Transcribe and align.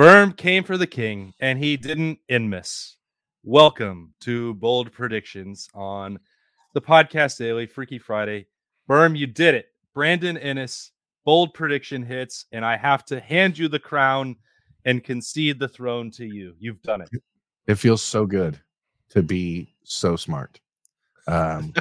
Berm 0.00 0.34
came 0.34 0.64
for 0.64 0.78
the 0.78 0.86
king, 0.86 1.34
and 1.40 1.58
he 1.58 1.76
didn't 1.76 2.20
in 2.30 2.48
miss. 2.48 2.96
Welcome 3.44 4.14
to 4.20 4.54
Bold 4.54 4.90
Predictions 4.92 5.68
on 5.74 6.18
the 6.72 6.80
podcast 6.80 7.36
daily, 7.36 7.66
Freaky 7.66 7.98
Friday. 7.98 8.46
Berm, 8.88 9.14
you 9.14 9.26
did 9.26 9.54
it. 9.54 9.66
Brandon 9.92 10.38
Inniss, 10.38 10.92
bold 11.26 11.52
prediction 11.52 12.02
hits, 12.02 12.46
and 12.50 12.64
I 12.64 12.78
have 12.78 13.04
to 13.04 13.20
hand 13.20 13.58
you 13.58 13.68
the 13.68 13.78
crown 13.78 14.36
and 14.86 15.04
concede 15.04 15.58
the 15.58 15.68
throne 15.68 16.10
to 16.12 16.24
you. 16.24 16.54
You've 16.58 16.80
done 16.80 17.02
it. 17.02 17.10
It 17.66 17.74
feels 17.74 18.02
so 18.02 18.24
good 18.24 18.58
to 19.10 19.22
be 19.22 19.74
so 19.82 20.16
smart. 20.16 20.60
Um, 21.26 21.74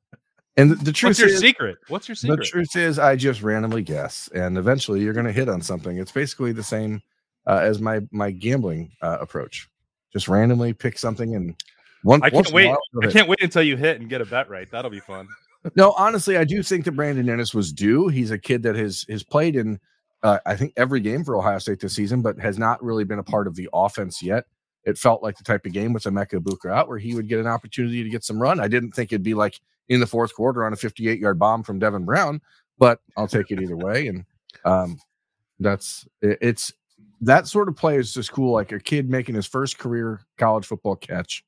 and 0.56 0.70
the, 0.70 0.76
the 0.76 0.92
truth 0.92 1.10
What's 1.10 1.18
your 1.18 1.28
is, 1.28 1.38
secret? 1.38 1.76
What's 1.88 2.08
your 2.08 2.14
secret? 2.14 2.38
the 2.38 2.44
truth 2.44 2.76
is, 2.76 2.98
I 2.98 3.14
just 3.14 3.42
randomly 3.42 3.82
guess, 3.82 4.30
and 4.34 4.56
eventually 4.56 5.02
you're 5.02 5.12
going 5.12 5.26
to 5.26 5.32
hit 5.32 5.50
on 5.50 5.60
something. 5.60 5.98
It's 5.98 6.12
basically 6.12 6.52
the 6.52 6.62
same 6.62 7.02
uh, 7.48 7.58
as 7.62 7.80
my 7.80 8.00
my 8.12 8.30
gambling 8.30 8.92
uh, 9.02 9.18
approach. 9.20 9.68
Just 10.12 10.28
randomly 10.28 10.72
pick 10.72 10.98
something, 10.98 11.34
and 11.34 11.54
one. 12.02 12.22
I 12.22 12.30
can't 12.30 12.52
wait. 12.52 12.70
I 12.70 12.76
hit. 13.02 13.12
can't 13.12 13.28
wait 13.28 13.42
until 13.42 13.62
you 13.62 13.76
hit 13.76 14.00
and 14.00 14.08
get 14.08 14.20
a 14.20 14.26
bet 14.26 14.48
right. 14.48 14.70
That'll 14.70 14.90
be 14.90 15.00
fun. 15.00 15.26
No, 15.74 15.92
honestly, 15.98 16.36
I 16.36 16.44
do 16.44 16.62
think 16.62 16.84
that 16.84 16.92
Brandon 16.92 17.26
Inniss 17.26 17.52
was 17.52 17.72
due. 17.72 18.08
He's 18.08 18.30
a 18.30 18.38
kid 18.38 18.62
that 18.62 18.76
has 18.76 19.04
has 19.08 19.22
played 19.24 19.56
in, 19.56 19.80
uh, 20.22 20.38
I 20.46 20.54
think, 20.56 20.72
every 20.76 21.00
game 21.00 21.24
for 21.24 21.36
Ohio 21.36 21.58
State 21.58 21.80
this 21.80 21.94
season, 21.94 22.22
but 22.22 22.38
has 22.38 22.58
not 22.58 22.82
really 22.82 23.04
been 23.04 23.18
a 23.18 23.24
part 23.24 23.46
of 23.48 23.56
the 23.56 23.68
offense 23.72 24.22
yet. 24.22 24.44
It 24.84 24.96
felt 24.96 25.22
like 25.22 25.36
the 25.36 25.44
type 25.44 25.66
of 25.66 25.72
game 25.72 25.92
with 25.92 26.04
Emeka 26.04 26.40
Egbuka 26.40 26.70
out 26.70 26.88
where 26.88 26.98
he 26.98 27.14
would 27.14 27.28
get 27.28 27.40
an 27.40 27.46
opportunity 27.46 28.02
to 28.02 28.08
get 28.08 28.24
some 28.24 28.40
run. 28.40 28.60
I 28.60 28.68
didn't 28.68 28.92
think 28.92 29.12
it'd 29.12 29.22
be 29.22 29.34
like 29.34 29.60
in 29.88 30.00
the 30.00 30.06
fourth 30.06 30.34
quarter 30.34 30.64
on 30.64 30.72
a 30.72 30.76
58 30.76 31.18
yard 31.18 31.38
bomb 31.38 31.62
from 31.62 31.78
Devin 31.78 32.04
Brown, 32.04 32.40
but 32.78 33.00
I'll 33.16 33.26
take 33.28 33.50
it 33.50 33.60
either 33.60 33.76
way. 33.76 34.06
And 34.06 34.24
um, 34.64 34.98
that's 35.58 36.06
it- 36.22 36.38
it's 36.40 36.72
that 37.20 37.46
sort 37.48 37.68
of 37.68 37.76
play 37.76 37.96
is 37.96 38.12
just 38.12 38.32
cool. 38.32 38.52
Like 38.52 38.72
a 38.72 38.80
kid 38.80 39.08
making 39.10 39.34
his 39.34 39.46
first 39.46 39.78
career 39.78 40.20
college 40.38 40.66
football 40.66 40.96
catch 40.96 41.44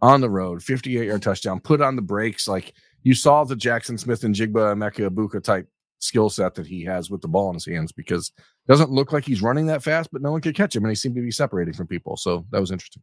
on 0.00 0.20
the 0.20 0.30
road, 0.30 0.62
58 0.62 1.06
yard 1.06 1.22
touchdown, 1.22 1.60
put 1.60 1.80
on 1.80 1.96
the 1.96 2.02
brakes. 2.02 2.48
Like 2.48 2.74
you 3.02 3.14
saw 3.14 3.44
the 3.44 3.54
Jaxon 3.54 3.98
Smith-Njigba 3.98 4.74
Emeka 4.74 5.08
Egbuka 5.08 5.42
type 5.42 5.68
skill 6.00 6.28
set 6.28 6.54
that 6.56 6.66
he 6.66 6.84
has 6.84 7.10
with 7.10 7.20
the 7.20 7.28
ball 7.28 7.48
in 7.48 7.54
his 7.54 7.66
hands 7.66 7.92
because 7.92 8.32
it 8.36 8.70
doesn't 8.70 8.90
look 8.90 9.12
like 9.12 9.24
he's 9.24 9.42
running 9.42 9.66
that 9.66 9.82
fast, 9.82 10.10
but 10.12 10.20
no 10.20 10.32
one 10.32 10.40
could 10.40 10.56
catch 10.56 10.74
him 10.74 10.84
and 10.84 10.90
he 10.90 10.96
seemed 10.96 11.14
to 11.14 11.22
be 11.22 11.30
separating 11.30 11.74
from 11.74 11.86
people. 11.86 12.16
So 12.16 12.44
that 12.50 12.60
was 12.60 12.72
interesting. 12.72 13.02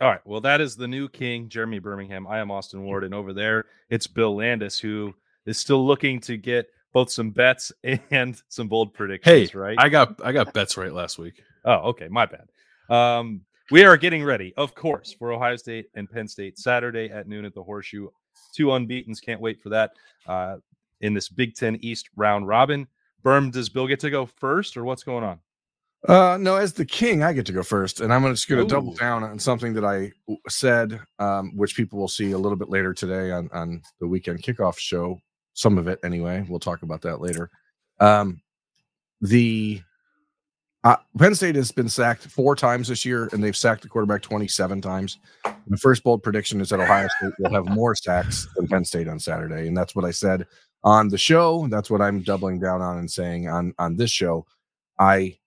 All 0.00 0.08
right. 0.08 0.20
Well, 0.24 0.40
that 0.40 0.60
is 0.60 0.74
the 0.74 0.88
new 0.88 1.08
king, 1.08 1.48
Jeremy 1.48 1.78
Birmingham. 1.78 2.26
I 2.26 2.40
am 2.40 2.50
Austin 2.50 2.82
Ward, 2.82 3.04
and 3.04 3.14
over 3.14 3.32
there 3.32 3.66
it's 3.88 4.06
Bill 4.06 4.34
Landis, 4.34 4.78
who 4.78 5.14
is 5.46 5.58
still 5.58 5.86
looking 5.86 6.18
to 6.20 6.36
get 6.36 6.68
both 6.92 7.10
some 7.10 7.30
bets 7.30 7.72
and 8.10 8.40
some 8.48 8.68
bold 8.68 8.94
predictions. 8.94 9.50
Hey, 9.50 9.58
right? 9.58 9.76
I 9.78 9.88
got 9.88 10.20
I 10.24 10.32
got 10.32 10.52
bets 10.52 10.76
right 10.76 10.92
last 10.92 11.18
week. 11.18 11.42
Oh, 11.64 11.90
okay. 11.90 12.08
My 12.08 12.26
bad. 12.26 12.48
Um, 12.94 13.42
we 13.70 13.84
are 13.84 13.96
getting 13.96 14.22
ready, 14.24 14.52
of 14.56 14.74
course, 14.74 15.12
for 15.12 15.32
Ohio 15.32 15.56
State 15.56 15.86
and 15.94 16.10
Penn 16.10 16.28
State 16.28 16.58
Saturday 16.58 17.10
at 17.10 17.26
noon 17.26 17.44
at 17.44 17.54
the 17.54 17.62
Horseshoe. 17.62 18.08
Two 18.54 18.66
unbeatens. 18.66 19.20
Can't 19.20 19.40
wait 19.40 19.62
for 19.62 19.70
that 19.70 19.92
uh, 20.26 20.56
in 21.00 21.14
this 21.14 21.28
Big 21.28 21.54
Ten 21.54 21.76
East 21.80 22.10
round 22.16 22.46
robin. 22.46 22.86
Berm, 23.24 23.52
does 23.52 23.68
Bill 23.68 23.86
get 23.86 24.00
to 24.00 24.10
go 24.10 24.26
first, 24.26 24.76
or 24.76 24.84
what's 24.84 25.04
going 25.04 25.24
on? 25.24 25.38
Uh, 26.08 26.36
no, 26.40 26.56
as 26.56 26.72
the 26.72 26.84
king, 26.84 27.22
I 27.22 27.32
get 27.32 27.46
to 27.46 27.52
go 27.52 27.62
first, 27.62 28.00
and 28.00 28.12
I'm 28.12 28.24
just 28.24 28.48
going 28.48 28.66
to 28.66 28.74
double 28.74 28.92
down 28.94 29.22
on 29.22 29.38
something 29.38 29.72
that 29.74 29.84
I 29.84 30.10
said, 30.48 30.98
um, 31.20 31.56
which 31.56 31.76
people 31.76 32.00
will 32.00 32.08
see 32.08 32.32
a 32.32 32.38
little 32.38 32.56
bit 32.56 32.68
later 32.68 32.92
today 32.92 33.30
on 33.30 33.48
on 33.52 33.80
the 34.00 34.08
weekend 34.08 34.42
kickoff 34.42 34.78
show. 34.78 35.20
Some 35.54 35.78
of 35.78 35.88
it, 35.88 35.98
anyway. 36.04 36.44
We'll 36.48 36.58
talk 36.58 36.82
about 36.82 37.02
that 37.02 37.20
later. 37.20 37.50
Um, 38.00 38.40
the 39.20 39.82
uh, 40.84 40.96
Penn 41.16 41.34
State 41.34 41.54
has 41.54 41.70
been 41.70 41.88
sacked 41.88 42.22
four 42.22 42.56
times 42.56 42.88
this 42.88 43.04
year, 43.04 43.28
and 43.32 43.42
they've 43.42 43.56
sacked 43.56 43.82
the 43.82 43.88
quarterback 43.88 44.22
27 44.22 44.80
times. 44.80 45.18
The 45.68 45.76
first 45.76 46.02
bold 46.02 46.22
prediction 46.22 46.60
is 46.60 46.70
that 46.70 46.80
Ohio 46.80 47.06
State 47.18 47.32
will 47.38 47.52
have 47.52 47.66
more 47.66 47.94
sacks 47.94 48.48
than 48.56 48.66
Penn 48.66 48.84
State 48.84 49.08
on 49.08 49.20
Saturday, 49.20 49.68
and 49.68 49.76
that's 49.76 49.94
what 49.94 50.04
I 50.04 50.10
said 50.10 50.46
on 50.82 51.08
the 51.08 51.18
show. 51.18 51.68
That's 51.68 51.90
what 51.90 52.00
I'm 52.00 52.20
doubling 52.20 52.58
down 52.58 52.82
on 52.82 52.98
and 52.98 53.10
saying 53.10 53.48
on 53.48 53.74
on 53.78 53.96
this 53.96 54.10
show. 54.10 54.44
I 54.98 55.38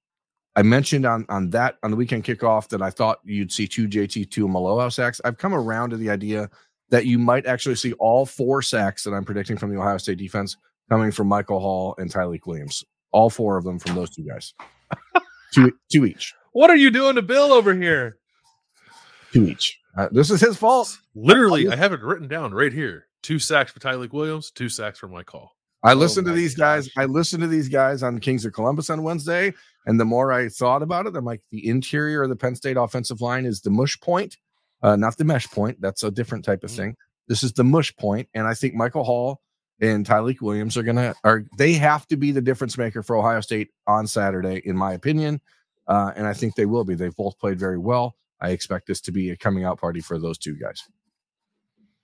I 0.56 0.62
mentioned 0.62 1.06
on 1.06 1.25
on 1.28 1.50
that 1.50 1.78
on 1.84 1.91
the 1.91 1.97
weekend 1.97 2.24
kickoff 2.24 2.69
that 2.69 2.81
I 2.81 2.90
thought 2.90 3.19
you'd 3.25 3.52
see 3.52 3.68
two 3.68 3.90
JT 3.90 4.29
Tuimoloau 4.29 4.91
sacks. 4.91 5.19
I've 5.25 5.38
come 5.38 5.53
around 5.53 5.90
to 5.90 5.97
the 5.97 6.09
idea 6.09 6.50
that 6.90 7.06
you 7.06 7.18
might 7.18 7.46
actually 7.46 7.75
see 7.75 7.94
all 7.94 8.25
four 8.25 8.62
sacks 8.62 9.03
that 9.03 9.12
I'm 9.12 9.25
predicting 9.25 9.57
from 9.57 9.73
the 9.73 9.79
Ohio 9.79 9.97
State 9.97 10.18
defense 10.18 10.57
coming 10.90 11.12
from 11.12 11.28
Michael 11.28 11.59
Hall 11.59 11.96
and 11.97 12.12
Tyleik 12.12 12.46
Williams. 12.46 12.84
All 13.12 13.29
four 13.29 13.57
of 13.57 13.63
them 13.63 13.79
from 13.79 13.96
those 13.96 14.09
two 14.09 14.23
guys. 14.23 14.53
two 15.53 15.72
two 15.91 16.06
each. 16.06 16.34
What 16.51 16.69
are 16.69 16.75
you 16.75 16.91
doing 16.91 17.16
to 17.16 17.22
Bill 17.22 17.53
over 17.53 17.73
here? 17.73 18.18
Two 19.34 19.47
each. 19.47 19.79
Uh, 19.97 20.09
this 20.12 20.29
is 20.29 20.41
his 20.41 20.57
fault. 20.57 20.97
Literally, 21.16 21.69
I 21.69 21.75
have 21.75 21.94
it 21.94 22.01
written 22.01 22.28
down 22.28 22.53
right 22.53 22.73
here. 22.73 23.07
Two 23.23 23.40
sacks 23.40 23.72
for 23.72 23.79
Tyleik 23.79 24.13
Williams, 24.13 24.52
two 24.52 24.69
sacks 24.69 25.00
for 25.00 25.07
Mike 25.07 25.29
Hall. 25.29 25.52
I 25.84 25.94
listened 25.94 26.25
to 26.25 26.31
my 26.31 26.38
these 26.38 26.56
guys. 26.56 26.90
I 26.97 27.06
listened 27.06 27.41
to 27.41 27.47
these 27.47 27.69
guys 27.69 28.03
on 28.03 28.19
Kings 28.19 28.44
of 28.44 28.53
Columbus 28.53 28.90
on 28.90 29.03
Wednesday, 29.03 29.53
and 29.85 30.00
the 30.00 30.06
more 30.06 30.31
I 30.31 30.50
thought 30.50 30.81
about 30.81 31.06
it, 31.06 31.16
I'm 31.16 31.25
like, 31.25 31.41
the 31.52 31.67
interior 31.67 32.23
of 32.23 32.29
the 32.29 32.35
Penn 32.35 32.56
State 32.56 32.78
offensive 32.78 33.22
line 33.22 33.46
is 33.46 33.62
the 33.62 33.69
mush 33.69 34.00
point, 34.00 34.38
uh, 34.81 34.96
not 34.96 35.18
the 35.18 35.24
mesh 35.25 35.47
point. 35.50 35.80
That's 35.81 36.03
a 36.03 36.12
different 36.12 36.46
type 36.46 36.63
of 36.63 36.72
Mhm. 36.72 36.75
thing. 36.75 36.96
This 37.28 37.44
is 37.44 37.53
the 37.53 37.63
mush 37.63 37.96
point, 37.96 38.30
and 38.34 38.46
I 38.47 38.53
think 38.53 38.75
Michael 38.75 39.03
Hall 39.03 39.41
and 39.81 40.06
Tyleik 40.06 40.41
Williams 40.41 40.78
are 40.78 40.84
gonna 40.84 41.13
are 41.24 41.44
they 41.58 41.74
have 41.74 42.08
to 42.08 42.16
be 42.18 42.31
the 42.31 42.41
difference 42.41 42.78
maker 42.78 43.02
for 43.03 43.16
Ohio 43.18 43.41
State 43.41 43.69
on 43.88 44.08
Saturday, 44.08 44.62
in 44.66 44.78
my 44.78 44.94
opinion, 44.94 45.41
uh, 45.88 46.12
and 46.16 46.28
I 46.28 46.34
think 46.34 46.56
they 46.56 46.66
will 46.66 46.84
be. 46.85 46.96
They've 46.96 47.16
both 47.16 47.38
played 47.40 47.59
very 47.59 47.78
well. 47.78 48.16
I 48.40 48.50
expect 48.52 48.88
this 48.88 49.02
to 49.02 49.12
be 49.12 49.31
a 49.31 49.38
coming 49.38 49.64
out 49.64 49.80
party 49.80 50.02
for 50.02 50.19
those 50.19 50.38
two 50.38 50.56
guys. 50.56 50.84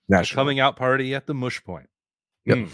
National. 0.08 0.40
Coming 0.42 0.60
out 0.60 0.76
party 0.76 1.14
at 1.14 1.26
the 1.26 1.34
Mush 1.34 1.62
Point. 1.64 1.88
Yep. 2.46 2.58
Hmm, 2.58 2.64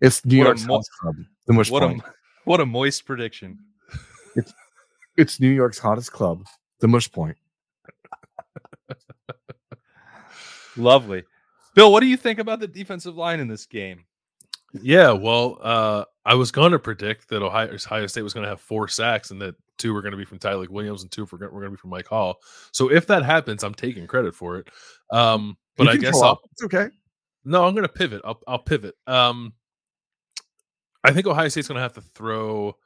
It's 0.00 0.24
New 0.24 0.38
What 0.38 0.44
York's 0.46 0.64
mo- 0.64 0.74
hottest 0.74 0.90
club. 1.00 1.16
The 1.46 1.52
mush 1.52 1.70
what 1.70 1.82
point. 1.82 2.02
a 2.02 2.12
what 2.44 2.60
a 2.60 2.66
moist 2.66 3.04
prediction. 3.04 3.58
It's, 4.34 4.52
It's 5.16 5.38
New 5.40 5.50
York's 5.50 5.78
hottest 5.78 6.10
club, 6.12 6.46
the 6.80 6.88
Mush 6.88 7.12
Point. 7.12 7.36
Lovely. 10.76 11.24
Bill, 11.74 11.90
what 11.92 12.00
do 12.00 12.06
you 12.06 12.16
think 12.16 12.38
about 12.38 12.60
the 12.60 12.68
defensive 12.68 13.16
line 13.16 13.40
in 13.40 13.48
this 13.48 13.66
game? 13.66 14.04
Yeah, 14.80 15.12
well, 15.12 15.58
uh, 15.62 16.04
I 16.24 16.34
was 16.34 16.50
going 16.50 16.72
to 16.72 16.78
predict 16.78 17.28
that 17.28 17.42
Ohio, 17.42 17.74
Ohio 17.74 18.06
State 18.06 18.22
was 18.22 18.32
going 18.32 18.44
to 18.44 18.48
have 18.48 18.60
four 18.60 18.88
sacks 18.88 19.30
and 19.30 19.40
that 19.42 19.54
two 19.78 19.92
were 19.92 20.00
going 20.00 20.12
to 20.12 20.18
be 20.18 20.24
from 20.24 20.38
Tyleik 20.38 20.68
Williams 20.68 21.02
and 21.02 21.10
two 21.10 21.26
were 21.30 21.38
going 21.38 21.62
to 21.62 21.70
be 21.70 21.76
from 21.76 21.90
Mike 21.90 22.06
Hall. 22.06 22.36
So 22.72 22.90
if 22.90 23.06
that 23.08 23.24
happens, 23.24 23.64
I'm 23.64 23.74
taking 23.74 24.06
credit 24.06 24.34
for 24.34 24.56
it. 24.58 24.68
Um, 25.10 25.56
but 25.76 25.88
I 25.88 25.96
guess 25.96 26.20
I'll, 26.20 26.40
it's 26.52 26.62
okay. 26.62 26.88
No, 27.44 27.64
I'm 27.64 27.74
going 27.74 27.86
to 27.86 27.92
pivot. 27.92 28.22
I'll, 28.24 28.40
I'll 28.46 28.58
pivot. 28.58 28.94
Um, 29.06 29.52
I 31.04 31.12
think 31.12 31.26
Ohio 31.26 31.48
State's 31.48 31.68
going 31.68 31.76
to 31.76 31.82
have 31.82 31.94
to 31.94 32.00
throw 32.00 32.76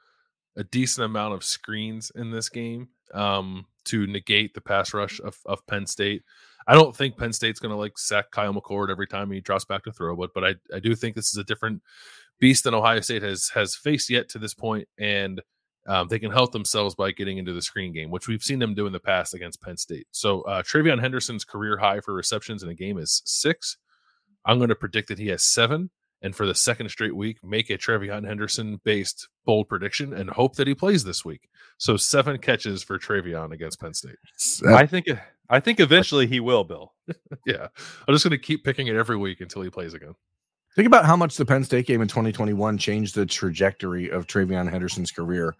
a 0.56 0.64
decent 0.64 1.04
amount 1.04 1.34
of 1.34 1.44
screens 1.44 2.10
in 2.14 2.30
this 2.30 2.48
game 2.48 2.88
um, 3.12 3.66
to 3.84 4.06
negate 4.06 4.54
the 4.54 4.60
pass 4.60 4.94
rush 4.94 5.20
of, 5.20 5.38
of 5.44 5.66
Penn 5.66 5.86
State. 5.86 6.22
I 6.66 6.74
don't 6.74 6.94
think 6.94 7.16
Penn 7.16 7.32
State's 7.32 7.60
going 7.60 7.70
to 7.70 7.76
like 7.76 7.96
sack 7.98 8.30
Kyle 8.30 8.52
McCord 8.52 8.90
every 8.90 9.06
time 9.06 9.30
he 9.30 9.40
drops 9.40 9.64
back 9.64 9.84
to 9.84 9.92
throw, 9.92 10.16
but 10.16 10.34
but 10.34 10.44
I, 10.44 10.54
I 10.74 10.80
do 10.80 10.94
think 10.94 11.14
this 11.14 11.28
is 11.28 11.36
a 11.36 11.44
different 11.44 11.82
beast 12.40 12.64
than 12.64 12.74
Ohio 12.74 13.00
State 13.00 13.22
has 13.22 13.48
has 13.50 13.76
faced 13.76 14.10
yet 14.10 14.28
to 14.30 14.38
this 14.38 14.54
point, 14.54 14.88
and 14.98 15.40
um, 15.86 16.08
they 16.08 16.18
can 16.18 16.32
help 16.32 16.52
themselves 16.52 16.94
by 16.94 17.12
getting 17.12 17.38
into 17.38 17.52
the 17.52 17.62
screen 17.62 17.92
game, 17.92 18.10
which 18.10 18.26
we've 18.26 18.42
seen 18.42 18.58
them 18.58 18.74
do 18.74 18.86
in 18.86 18.92
the 18.92 19.00
past 19.00 19.34
against 19.34 19.62
Penn 19.62 19.76
State. 19.76 20.06
So 20.10 20.42
uh, 20.42 20.62
TreVeyon 20.62 21.00
Henderson's 21.00 21.44
career 21.44 21.76
high 21.76 22.00
for 22.00 22.14
receptions 22.14 22.62
in 22.62 22.68
a 22.68 22.74
game 22.74 22.98
is 22.98 23.22
six. 23.24 23.76
I'm 24.44 24.58
going 24.58 24.68
to 24.68 24.74
predict 24.74 25.08
that 25.08 25.18
he 25.18 25.28
has 25.28 25.44
seven, 25.44 25.90
and 26.22 26.34
for 26.34 26.46
the 26.46 26.54
second 26.54 26.88
straight 26.88 27.14
week, 27.14 27.38
make 27.44 27.70
a 27.70 27.78
TreVeyon 27.78 28.26
Henderson 28.26 28.80
based 28.84 29.28
bold 29.44 29.68
prediction 29.68 30.12
and 30.12 30.30
hope 30.30 30.56
that 30.56 30.66
he 30.66 30.74
plays 30.74 31.04
this 31.04 31.24
week. 31.24 31.48
So 31.78 31.96
seven 31.96 32.38
catches 32.38 32.82
for 32.82 32.98
TreVeyon 32.98 33.52
against 33.52 33.80
Penn 33.80 33.94
State. 33.94 34.16
I 34.66 34.86
think 34.86 35.08
I 35.48 35.60
think 35.60 35.80
eventually 35.80 36.26
he 36.26 36.40
will, 36.40 36.64
Bill. 36.64 36.92
Yeah, 37.46 37.68
I'm 38.08 38.14
just 38.14 38.24
going 38.24 38.32
to 38.32 38.38
keep 38.38 38.64
picking 38.64 38.88
it 38.88 38.96
every 38.96 39.16
week 39.16 39.40
until 39.40 39.62
he 39.62 39.70
plays 39.70 39.94
again. 39.94 40.16
Think 40.74 40.86
about 40.86 41.06
how 41.06 41.14
much 41.14 41.36
the 41.36 41.46
Penn 41.46 41.62
State 41.62 41.86
game 41.86 42.02
in 42.02 42.08
2021 42.08 42.76
changed 42.76 43.14
the 43.14 43.24
trajectory 43.24 44.10
of 44.10 44.26
TreVeyon 44.26 44.68
Henderson's 44.68 45.12
career 45.12 45.54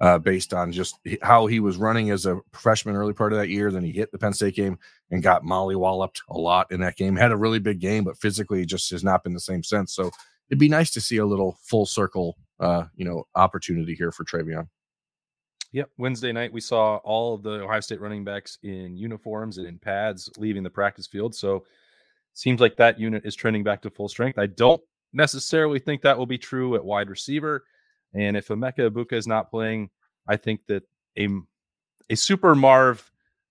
uh, 0.00 0.18
based 0.18 0.52
on 0.52 0.72
just 0.72 0.98
how 1.22 1.46
he 1.46 1.60
was 1.60 1.76
running 1.76 2.10
as 2.10 2.26
a 2.26 2.40
freshman 2.52 2.96
early 2.96 3.12
part 3.12 3.32
of 3.32 3.38
that 3.38 3.48
year. 3.48 3.70
Then 3.70 3.84
he 3.84 3.92
hit 3.92 4.12
the 4.12 4.18
Penn 4.18 4.32
State 4.32 4.54
game 4.54 4.78
and 5.10 5.22
got 5.22 5.44
molly 5.44 5.76
walloped 5.76 6.22
a 6.28 6.36
lot 6.36 6.70
in 6.70 6.80
that 6.80 6.96
game. 6.96 7.16
Had 7.16 7.32
a 7.32 7.36
really 7.36 7.58
big 7.58 7.80
game, 7.80 8.04
but 8.04 8.18
physically 8.18 8.64
just 8.66 8.90
has 8.90 9.02
not 9.02 9.24
been 9.24 9.34
the 9.34 9.40
same 9.40 9.62
since. 9.62 9.94
So 9.94 10.10
it'd 10.50 10.58
be 10.58 10.68
nice 10.68 10.90
to 10.92 11.00
see 11.00 11.16
a 11.16 11.26
little 11.26 11.58
full 11.62 11.86
circle, 11.86 12.36
uh, 12.60 12.84
you 12.96 13.04
know, 13.04 13.26
opportunity 13.34 13.94
here 13.94 14.12
for 14.12 14.24
TreVeyon. 14.24 14.68
Yep. 15.72 15.90
Wednesday 15.98 16.32
night, 16.32 16.52
we 16.52 16.60
saw 16.60 16.96
all 16.96 17.34
of 17.34 17.42
the 17.42 17.62
Ohio 17.62 17.80
State 17.80 18.00
running 18.00 18.24
backs 18.24 18.58
in 18.62 18.96
uniforms 18.96 19.58
and 19.58 19.66
in 19.66 19.78
pads 19.78 20.30
leaving 20.38 20.62
the 20.62 20.70
practice 20.70 21.06
field. 21.06 21.34
So 21.34 21.64
seems 22.34 22.60
like 22.60 22.76
that 22.76 23.00
unit 23.00 23.24
is 23.24 23.34
trending 23.34 23.64
back 23.64 23.82
to 23.82 23.90
full 23.90 24.08
strength. 24.08 24.38
I 24.38 24.46
don't 24.46 24.80
necessarily 25.12 25.78
think 25.78 26.02
that 26.02 26.16
will 26.16 26.26
be 26.26 26.38
true 26.38 26.76
at 26.76 26.84
wide 26.84 27.10
receiver. 27.10 27.64
And 28.14 28.36
if 28.36 28.48
Emeka 28.48 28.90
Egbuka 28.90 29.12
is 29.12 29.26
not 29.26 29.50
playing, 29.50 29.90
I 30.28 30.36
think 30.36 30.60
that 30.68 30.82
a 31.18 31.28
a 32.08 32.14
super 32.14 32.54
Marv 32.54 33.10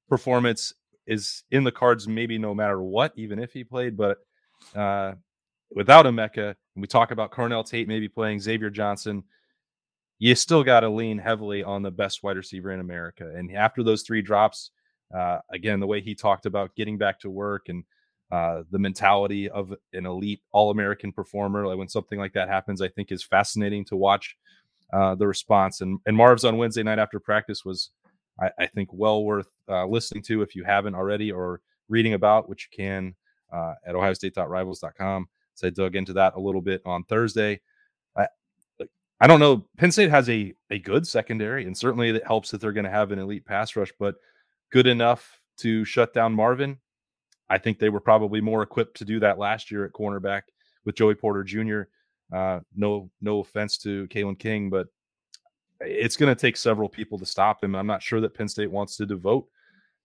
performance 0.10 0.74
is 1.08 1.44
in 1.52 1.64
the 1.64 1.72
cards, 1.72 2.08
maybe 2.08 2.38
no 2.38 2.54
matter 2.54 2.82
what, 2.82 3.14
even 3.16 3.40
if 3.40 3.54
he 3.54 3.64
played. 3.64 3.98
But 3.98 4.18
uh, 4.76 5.14
without 5.72 6.06
Emeka, 6.06 6.48
and 6.76 6.82
we 6.82 6.88
talk 6.88 7.12
about 7.12 7.32
Carnell 7.32 7.68
Tate 7.68 7.88
maybe 7.88 8.08
playing 8.08 8.40
Xavier 8.40 8.70
Johnson, 8.70 9.24
you 10.20 10.34
still 10.36 10.64
got 10.64 10.82
to 10.82 10.90
lean 10.90 11.18
heavily 11.18 11.64
on 11.64 11.84
the 11.84 11.92
best 11.92 12.24
wide 12.24 12.38
receiver 12.38 12.72
in 12.72 12.80
America. 12.80 13.34
And 13.36 13.56
after 13.56 13.84
those 13.84 14.04
three 14.04 14.22
drops, 14.22 14.72
uh, 15.16 15.40
again, 15.52 15.80
the 15.80 15.88
way 15.88 16.02
he 16.02 16.16
talked 16.16 16.46
about 16.46 16.76
getting 16.76 16.98
back 16.98 17.20
to 17.20 17.30
work 17.30 17.68
and 17.68 17.84
uh, 18.32 18.64
the 18.72 18.80
mentality 18.80 19.50
of 19.50 19.74
an 19.94 20.06
elite 20.06 20.42
All 20.52 20.72
American 20.72 21.12
performer, 21.12 21.68
like 21.68 21.78
when 21.78 21.88
something 21.88 22.20
like 22.20 22.34
that 22.34 22.50
happens, 22.50 22.82
I 22.82 22.88
think 22.88 23.12
is 23.12 23.24
fascinating 23.24 23.86
to 23.86 23.96
watch 23.96 24.36
uh, 24.94 25.16
the 25.16 25.28
response. 25.28 25.82
And, 25.82 26.00
and 26.06 26.16
Marv's 26.16 26.46
on 26.46 26.58
Wednesday 26.58 26.84
night 26.84 27.00
after 27.00 27.20
practice 27.20 27.64
was, 27.64 27.92
I, 28.40 28.50
I 28.60 28.68
think, 28.68 28.90
well 28.92 29.24
worth 29.24 29.50
uh, 29.70 29.86
listening 29.86 30.24
to 30.24 30.42
if 30.42 30.56
you 30.56 30.64
haven't 30.64 30.96
already 30.96 31.32
or 31.32 31.62
reading 31.88 32.14
about, 32.14 32.50
which 32.50 32.70
you 32.72 32.78
can 32.78 33.16
uh, 33.54 33.76
at 33.86 33.96
ohiostate.rivals.com. 33.96 35.28
So 35.54 35.68
I 35.68 35.70
dug 35.70 35.96
into 35.96 36.14
that 36.14 36.36
a 36.36 36.40
little 36.40 36.62
bit 36.62 36.82
on 36.86 37.04
Thursday. 37.04 37.62
I, 38.16 38.28
I 39.22 39.28
don't 39.28 39.40
know. 39.40 39.66
Penn 39.78 39.92
State 39.92 40.10
has 40.10 40.30
a, 40.30 40.54
a 40.70 40.80
good 40.80 41.08
secondary, 41.08 41.66
and 41.66 41.78
certainly 41.78 42.10
it 42.10 42.26
helps 42.26 42.52
that 42.52 42.60
they're 42.60 42.74
going 42.74 42.86
to 42.86 42.90
have 42.90 43.12
an 43.12 43.20
elite 43.20 43.46
pass 43.46 43.76
rush, 43.76 43.94
but 43.98 44.16
good 44.72 44.88
enough 44.88 45.40
to 45.58 45.86
shut 45.86 46.14
down 46.14 46.34
Marvin. 46.34 46.78
I 47.50 47.58
think 47.58 47.80
they 47.80 47.90
were 47.90 48.00
probably 48.00 48.42
more 48.42 48.64
equipped 48.64 48.98
to 48.98 49.06
do 49.06 49.20
that 49.20 49.38
last 49.38 49.72
year 49.72 49.86
at 49.86 49.94
cornerback 49.94 50.44
with 50.86 50.96
Joey 50.96 51.16
Porter 51.16 51.44
Jr. 51.44 51.82
Uh, 52.34 52.60
no, 52.76 53.10
no 53.22 53.40
offense 53.40 53.78
to 53.80 54.08
Kalen 54.08 54.40
King, 54.40 54.70
but 54.70 54.88
it's 55.80 56.18
going 56.18 56.34
to 56.34 56.40
take 56.40 56.58
several 56.58 56.90
people 56.90 57.20
to 57.20 57.26
stop 57.26 57.64
him. 57.64 57.76
I'm 57.76 57.88
not 57.88 58.02
sure 58.02 58.22
that 58.22 58.34
Penn 58.34 58.48
State 58.48 58.72
wants 58.72 58.98
to 58.98 59.06
devote 59.06 59.48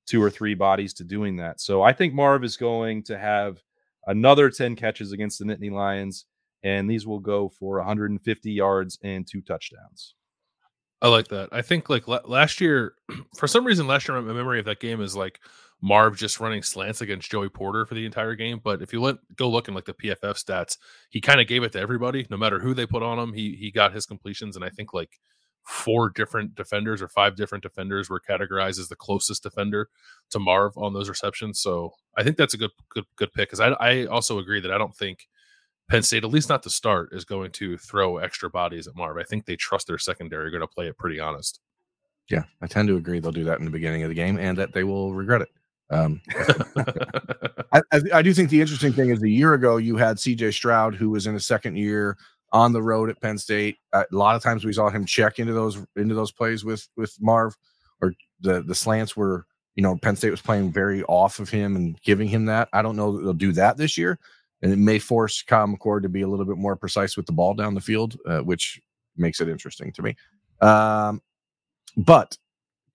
two 0.07 0.23
or 0.23 0.31
three 0.31 0.55
bodies 0.55 0.93
to 0.95 1.05
doing 1.05 1.37
that. 1.37 1.61
So 1.61 1.83
I 1.83 1.93
think 1.93 2.13
Marv 2.13 2.45
is 2.45 2.57
going 2.57 3.03
to 3.05 3.19
have 3.19 3.63
another 4.07 4.51
10 4.51 4.77
catches 4.77 5.13
against 5.13 5.39
the 5.39 5.45
Nittany 5.45 5.71
Lions, 5.71 6.27
and 6.63 6.91
these 6.91 7.07
will 7.07 7.21
go 7.21 7.49
for 7.49 7.77
150 7.77 8.51
yards 8.51 8.99
and 9.03 9.27
two 9.27 9.41
touchdowns. 9.41 10.15
I 11.03 11.09
like 11.09 11.29
that. 11.29 11.49
I 11.53 11.63
think 11.63 11.89
like 11.89 12.07
last 12.09 12.61
year, 12.61 12.95
for 13.37 13.47
some 13.47 13.65
reason, 13.65 13.87
last 13.87 14.07
year 14.07 14.21
my 14.21 14.33
memory 14.33 14.59
of 14.59 14.67
that 14.67 14.81
game 14.81 15.01
is 15.01 15.17
like 15.17 15.41
Marv 15.83 16.17
just 16.17 16.41
running 16.41 16.63
slants 16.63 17.01
against 17.01 17.31
Joey 17.31 17.49
Porter 17.49 17.87
for 17.87 17.95
the 17.95 18.05
entire 18.05 18.35
game. 18.35 18.61
But 18.63 18.83
if 18.83 18.93
you 18.93 19.01
let 19.01 19.17
go 19.37 19.49
look 19.49 19.69
in 19.69 19.75
like 19.75 19.87
the 19.87 19.95
PFF 19.95 20.43
stats, 20.43 20.77
he 21.09 21.21
kind 21.21 21.41
of 21.41 21.47
gave 21.47 21.63
it 21.63 21.73
to 21.73 21.81
everybody, 21.81 22.27
no 22.31 22.37
matter 22.37 22.59
who 22.59 22.75
they 22.75 22.87
put 22.87 23.03
on 23.03 23.19
him. 23.19 23.33
He 23.33 23.55
he 23.55 23.71
got 23.71 23.95
his 23.95 24.07
completions, 24.07 24.57
and 24.57 24.65
I 24.65 24.69
think 24.69 24.93
like 24.93 25.21
four 25.63 26.11
different 26.11 26.55
defenders 26.55 27.01
or 27.01 27.09
five 27.09 27.37
different 27.37 27.63
defenders 27.63 28.11
were 28.11 28.21
categorized 28.21 28.79
as 28.79 28.89
the 28.89 28.97
closest 28.97 29.43
defender 29.43 29.89
to 30.31 30.39
Marv 30.39 30.77
on 30.77 30.93
those 30.93 31.09
receptions. 31.09 31.61
So 31.61 31.93
I 32.17 32.23
think 32.23 32.37
that's 32.37 32.55
a 32.55 32.59
good 32.59 32.73
good 32.89 33.05
good 33.17 33.33
pick 33.33 33.49
because 33.49 33.61
I 33.61 33.69
I 33.81 34.07
also 34.07 34.39
agree 34.39 34.61
that 34.61 34.73
I 34.73 34.79
don't 34.79 34.95
think 34.95 35.29
Penn 35.89 36.03
State, 36.03 36.25
at 36.25 36.31
least 36.31 36.49
not 36.49 36.63
to 36.63 36.71
start, 36.71 37.09
is 37.13 37.25
going 37.25 37.51
to 37.53 37.77
throw 37.77 38.19
extra 38.19 38.49
bodies 38.49 38.87
at 38.87 38.95
Marv. 38.95 39.17
I 39.17 39.25
think 39.25 39.45
they 39.45 39.57
trust 39.57 39.89
their 39.89 39.99
secondary, 39.99 40.51
going 40.51 40.61
to 40.61 40.69
play 40.69 40.87
it 40.87 40.97
pretty 40.97 41.19
honest. 41.19 41.61
Yeah, 42.29 42.45
I 42.63 42.69
tend 42.69 42.87
to 42.89 42.97
agree 42.97 43.19
they'll 43.19 43.33
do 43.33 43.45
that 43.45 43.59
in 43.59 43.65
the 43.65 43.73
beginning 43.73 44.05
of 44.05 44.09
the 44.09 44.15
game 44.15 44.39
and 44.39 44.57
that 44.57 44.73
they 44.73 44.85
will 44.85 45.13
regret 45.13 45.43
it. 45.43 45.49
Um, 45.91 46.21
I, 47.73 47.83
I, 48.15 48.23
do 48.23 48.33
think 48.33 48.51
the 48.51 48.61
interesting 48.61 48.93
thing 48.93 49.11
is 49.11 49.23
a 49.23 49.29
year 49.29 49.55
ago 49.55 49.77
you 49.77 49.97
had 49.97 50.19
CJ 50.19 50.53
Stroud, 50.55 50.95
who 50.95 51.11
was 51.11 51.27
in 51.27 51.35
his 51.35 51.47
second 51.47 51.77
year 51.77 52.17
on 52.53 52.73
the 52.73 52.83
road 52.83 53.11
at 53.11 53.21
Penn 53.21 53.39
State. 53.39 53.79
Uh, 53.93 54.05
a 54.11 54.17
lot 54.17 54.37
of 54.37 54.43
times 54.43 54.65
we 54.65 54.73
saw 54.73 54.89
him 54.89 55.05
check 55.05 55.39
into 55.39 55.53
those 55.53 55.85
into 55.97 56.15
those 56.15 56.31
plays 56.31 56.65
with 56.65 56.89
with 56.97 57.17
Marv, 57.21 57.57
or 58.01 58.15
the 58.41 58.63
the 58.63 58.75
slants 58.75 59.17
were 59.17 59.47
you 59.75 59.83
know 59.83 59.97
Penn 59.97 60.17
State 60.17 60.31
was 60.31 60.41
playing 60.41 60.71
very 60.71 61.03
off 61.05 61.41
of 61.41 61.51
him 61.51 61.75
and 61.75 62.01
giving 62.03 62.29
him 62.29 62.45
that. 62.47 62.69
I 62.73 62.83
don't 62.83 62.97
know 62.97 63.17
that 63.17 63.23
they'll 63.23 63.33
do 63.33 63.53
that 63.53 63.77
this 63.77 63.99
year 63.99 64.19
and 64.63 64.73
it 64.73 64.79
may 64.79 64.99
force 64.99 65.43
Kyle 65.43 65.67
McCord 65.67 66.03
to 66.03 66.09
be 66.09 66.23
a 66.23 66.29
little 66.29 66.45
bit 66.45 66.59
more 66.59 66.77
precise 66.77 67.17
with 67.17 67.27
the 67.27 67.33
ball 67.33 67.55
down 67.55 67.75
the 67.75 67.81
field, 67.81 68.19
uh, 68.27 68.41
which 68.41 68.81
makes 69.17 69.41
it 69.41 69.49
interesting 69.49 69.93
to 69.93 70.03
me. 70.03 70.17
Um, 70.61 71.23
but 71.97 72.37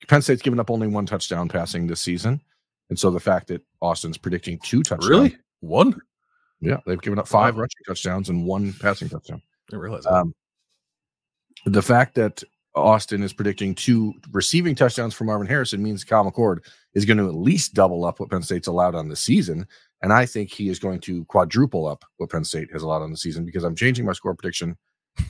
Penn 0.07 0.21
State's 0.21 0.41
given 0.41 0.59
up 0.59 0.69
only 0.69 0.87
one 0.87 1.05
touchdown 1.05 1.49
passing 1.49 1.87
this 1.87 2.01
season, 2.01 2.41
and 2.89 2.99
so 2.99 3.09
the 3.09 3.19
fact 3.19 3.47
that 3.47 3.61
Austin's 3.81 4.17
predicting 4.17 4.59
two 4.59 4.83
touchdowns, 4.83 5.09
really 5.09 5.37
one, 5.61 5.99
yeah, 6.61 6.77
they've 6.85 7.01
given 7.01 7.19
up 7.19 7.27
five 7.27 7.55
wow. 7.55 7.61
rushing 7.61 7.81
touchdowns 7.87 8.29
and 8.29 8.45
one 8.45 8.73
passing 8.73 9.09
touchdown. 9.09 9.41
I 9.73 9.77
realize 9.77 10.05
um, 10.05 10.33
the 11.65 11.81
fact 11.81 12.15
that 12.15 12.43
Austin 12.75 13.23
is 13.23 13.33
predicting 13.33 13.73
two 13.73 14.13
receiving 14.31 14.75
touchdowns 14.75 15.13
from 15.13 15.27
Marvin 15.27 15.47
Harrison 15.47 15.81
means 15.81 16.03
Kyle 16.03 16.29
McCord 16.29 16.59
is 16.93 17.05
going 17.05 17.17
to 17.17 17.27
at 17.27 17.35
least 17.35 17.73
double 17.73 18.05
up 18.05 18.19
what 18.19 18.29
Penn 18.29 18.43
State's 18.43 18.67
allowed 18.67 18.95
on 18.95 19.07
the 19.07 19.15
season. 19.15 19.65
And 20.01 20.11
I 20.11 20.25
think 20.25 20.51
he 20.51 20.69
is 20.69 20.77
going 20.77 20.99
to 21.01 21.25
quadruple 21.25 21.87
up 21.87 22.03
what 22.17 22.29
Penn 22.29 22.43
State 22.43 22.71
has 22.73 22.83
allowed 22.83 23.01
on 23.01 23.11
the 23.11 23.17
season 23.17 23.45
because 23.45 23.63
I'm 23.63 23.75
changing 23.75 24.05
my 24.05 24.13
score 24.13 24.35
prediction 24.35 24.77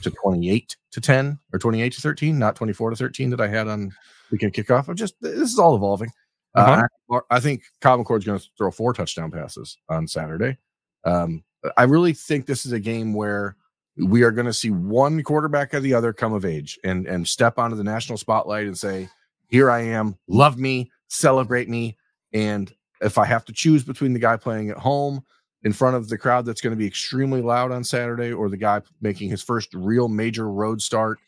to 0.02 0.10
28 0.10 0.76
to 0.90 1.00
10 1.00 1.38
or 1.52 1.58
28 1.58 1.92
to 1.92 2.00
13, 2.00 2.38
not 2.38 2.56
24 2.56 2.90
to 2.90 2.96
13 2.96 3.30
that 3.30 3.40
I 3.40 3.48
had 3.48 3.68
on 3.68 3.92
weekend 4.30 4.52
kickoff. 4.52 4.88
I'm 4.88 4.96
just 4.96 5.14
this 5.20 5.52
is 5.52 5.58
all 5.58 5.76
evolving. 5.76 6.10
Uh, 6.56 6.60
uh-huh. 6.60 7.16
Uh, 7.16 7.20
I, 7.30 7.40
think 7.40 7.64
Kyle 7.80 8.02
McCord 8.02 8.18
is 8.18 8.24
going 8.24 8.38
to 8.38 8.46
throw 8.56 8.70
four 8.70 8.92
touchdown 8.94 9.30
passes 9.30 9.76
on 9.88 10.08
Saturday. 10.08 10.56
Um, 11.04 11.44
I 11.76 11.84
really 11.84 12.12
think 12.12 12.46
this 12.46 12.64
is 12.64 12.72
a 12.72 12.80
game 12.80 13.12
where 13.12 13.56
we 13.96 14.22
are 14.22 14.30
going 14.30 14.46
to 14.46 14.52
see 14.52 14.70
one 14.70 15.22
quarterback 15.22 15.74
or 15.74 15.80
the 15.80 15.94
other 15.94 16.12
come 16.12 16.32
of 16.32 16.44
age 16.44 16.78
and 16.84 17.06
and 17.06 17.26
step 17.26 17.58
onto 17.58 17.76
the 17.76 17.84
national 17.84 18.18
spotlight 18.18 18.66
and 18.66 18.76
say, 18.76 19.08
"Here 19.48 19.70
I 19.70 19.82
am, 19.82 20.16
love 20.28 20.58
me, 20.58 20.90
celebrate 21.08 21.68
me." 21.68 21.96
And 22.32 22.72
if 23.00 23.18
I 23.18 23.24
have 23.24 23.44
to 23.46 23.52
choose 23.52 23.84
between 23.84 24.12
the 24.12 24.18
guy 24.18 24.36
playing 24.36 24.70
at 24.70 24.78
home 24.78 25.22
in 25.62 25.72
front 25.72 25.96
of 25.96 26.08
the 26.08 26.18
crowd 26.18 26.44
that's 26.46 26.60
going 26.60 26.72
to 26.72 26.78
be 26.78 26.86
extremely 26.86 27.42
loud 27.42 27.72
on 27.72 27.84
Saturday 27.84 28.32
or 28.32 28.48
the 28.48 28.56
guy 28.56 28.80
making 29.00 29.30
his 29.30 29.42
first 29.42 29.72
real 29.74 30.08
major 30.08 30.48
road 30.48 30.80
start 30.80 31.18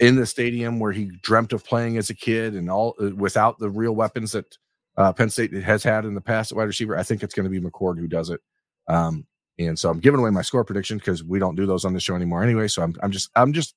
in 0.00 0.16
the 0.16 0.26
stadium 0.26 0.80
where 0.80 0.92
he 0.92 1.06
dreamt 1.22 1.52
of 1.52 1.64
playing 1.64 1.96
as 1.96 2.10
a 2.10 2.14
kid 2.14 2.54
and 2.54 2.70
all 2.70 2.94
uh, 3.00 3.14
without 3.14 3.58
the 3.58 3.70
real 3.70 3.92
weapons 3.92 4.32
that 4.32 4.56
uh, 4.96 5.12
Penn 5.12 5.30
State 5.30 5.52
has 5.52 5.82
had 5.82 6.04
in 6.04 6.14
the 6.14 6.20
past 6.20 6.52
at 6.52 6.56
wide 6.58 6.64
receiver, 6.64 6.96
I 6.96 7.02
think 7.02 7.22
it's 7.22 7.34
going 7.34 7.50
to 7.50 7.50
be 7.50 7.60
McCord 7.60 7.98
who 7.98 8.06
does 8.06 8.30
it. 8.30 8.40
Um, 8.88 9.26
and 9.58 9.78
so 9.78 9.90
I'm 9.90 10.00
giving 10.00 10.20
away 10.20 10.30
my 10.30 10.42
score 10.42 10.64
prediction 10.64 10.98
because 10.98 11.22
we 11.22 11.38
don't 11.38 11.54
do 11.54 11.66
those 11.66 11.84
on 11.84 11.92
the 11.92 12.00
show 12.00 12.14
anymore 12.14 12.42
anyway. 12.42 12.68
So 12.68 12.82
I'm, 12.82 12.94
I'm 13.02 13.10
just 13.10 13.30
I'm 13.36 13.52
just 13.52 13.74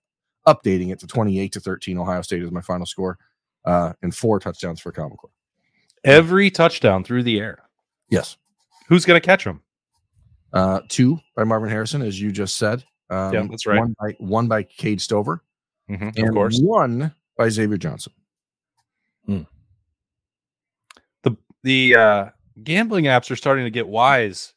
updating 0.48 0.92
it 0.92 1.00
to 1.00 1.08
28 1.08 1.52
to 1.54 1.60
13. 1.60 1.98
Ohio 1.98 2.22
State 2.22 2.42
is 2.42 2.52
my 2.52 2.62
final 2.62 2.86
score, 2.86 3.18
uh, 3.66 3.94
and 4.02 4.16
four 4.16 4.40
touchdowns 4.40 4.80
for 4.80 4.92
Kyle 4.92 5.10
McCord. 5.10 5.32
Every 6.04 6.50
touchdown 6.50 7.04
through 7.04 7.24
the 7.24 7.40
air. 7.40 7.60
Yes. 8.10 8.38
Who's 8.88 9.06
going 9.06 9.20
to 9.20 9.26
catch 9.26 9.44
them? 9.44 9.62
Uh, 10.54 10.80
two 10.88 11.20
by 11.36 11.44
Marvin 11.44 11.70
Harrison, 11.70 12.02
as 12.02 12.20
you 12.20 12.32
just 12.32 12.56
said. 12.56 12.84
Um, 13.10 13.34
yeah, 13.34 13.48
that's 13.50 13.66
right. 13.66 13.80
One 13.80 13.96
by 14.00 14.16
one 14.20 14.48
by 14.48 14.64
Cade 14.64 15.02
Stover, 15.02 15.44
mm-hmm, 15.90 16.10
and 16.16 16.28
of 16.28 16.34
course. 16.34 16.60
one 16.60 17.14
by 17.38 17.50
Xavier 17.50 17.78
Johnson. 17.78 18.14
Hmm. 19.26 19.42
The 21.24 21.38
the 21.64 21.96
uh, 21.96 22.26
gambling 22.64 23.06
apps 23.06 23.30
are 23.32 23.36
starting 23.36 23.66
to 23.66 23.72
get 23.72 23.88
wise 23.88 24.54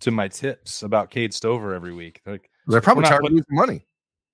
to 0.00 0.10
my 0.10 0.28
tips 0.28 0.82
about 0.82 1.10
Cade 1.10 1.32
Stover 1.32 1.74
every 1.74 1.92
week. 1.92 2.20
Like 2.26 2.50
they're 2.66 2.80
probably 2.80 3.04
charging 3.04 3.36
you 3.36 3.44
money. 3.50 3.86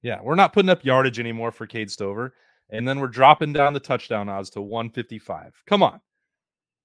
Yeah, 0.02 0.20
we're 0.22 0.34
not 0.34 0.52
putting 0.52 0.70
up 0.70 0.84
yardage 0.84 1.18
anymore 1.18 1.50
for 1.50 1.66
Cade 1.66 1.90
Stover, 1.90 2.34
and 2.70 2.86
then 2.86 3.00
we're 3.00 3.08
dropping 3.08 3.52
down 3.52 3.72
the 3.72 3.80
touchdown 3.80 4.28
odds 4.28 4.50
to 4.50 4.60
155. 4.60 5.62
Come 5.66 5.82
on, 5.82 6.00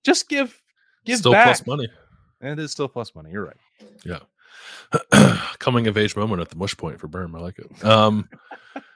just 0.04 0.30
give 0.30 0.62
give 1.06 1.20
still 1.20 1.32
back. 1.32 1.46
plus 1.46 1.68
money. 1.68 1.88
And 2.42 2.60
it 2.60 2.64
is 2.64 2.72
still 2.72 2.90
plus 2.90 3.16
money. 3.16 3.32
You're 3.32 3.46
right. 3.46 3.58
Yeah. 4.06 4.20
Coming 5.60 5.88
of 5.88 5.98
age 5.98 6.16
moment 6.16 6.42
at 6.42 6.50
the 6.50 6.58
mush 6.58 6.76
point 6.76 7.00
for 7.00 7.08
Berm. 7.08 7.36
I 7.36 7.40
like 7.40 7.58
it. 7.58 7.86
Um, 7.86 8.30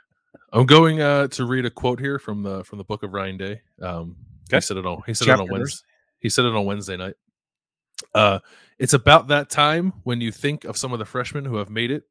I'm 0.54 0.66
going 0.66 1.02
uh, 1.02 1.28
to 1.30 1.46
read 1.46 1.66
a 1.66 1.70
quote 1.70 2.00
here 2.00 2.20
from 2.20 2.44
the 2.44 2.64
from 2.64 2.78
the 2.78 2.84
book 2.84 3.04
of 3.04 3.14
Ryan 3.14 3.38
Day. 3.38 3.62
Um, 3.82 4.16
okay. 4.50 4.58
He 4.58 4.62
said 4.62 4.78
it 4.78 4.86
on 4.86 5.02
he 5.06 5.14
said 5.14 5.28
it 5.28 5.40
on 5.40 5.50
Wednesday. 5.50 5.86
He 6.20 6.30
said 6.30 6.46
it 6.46 6.56
on 6.56 6.66
Wednesday 6.66 6.98
night. 6.98 7.16
Uh, 8.14 8.40
it's 8.80 8.94
about 8.94 9.28
that 9.28 9.50
time 9.50 9.94
when 10.04 10.22
you 10.22 10.32
think 10.32 10.64
of 10.64 10.78
some 10.78 10.94
of 10.94 11.00
the 11.00 11.06
freshmen 11.06 11.46
who 11.46 11.58
have 11.58 11.70
made 11.70 11.92
it. 11.92 12.04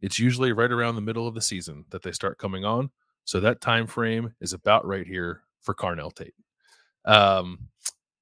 It's 0.00 0.18
usually 0.18 0.52
right 0.52 0.70
around 0.70 0.96
the 0.96 1.00
middle 1.00 1.26
of 1.26 1.34
the 1.34 1.40
season 1.40 1.84
that 1.90 2.02
they 2.02 2.12
start 2.12 2.38
coming 2.38 2.64
on. 2.64 2.90
So 3.24 3.40
that 3.40 3.60
time 3.60 3.86
frame 3.86 4.34
is 4.40 4.52
about 4.52 4.86
right 4.86 5.06
here 5.06 5.42
for 5.60 5.74
Carnell 5.74 6.14
Tate. 6.14 6.34
Um, 7.04 7.68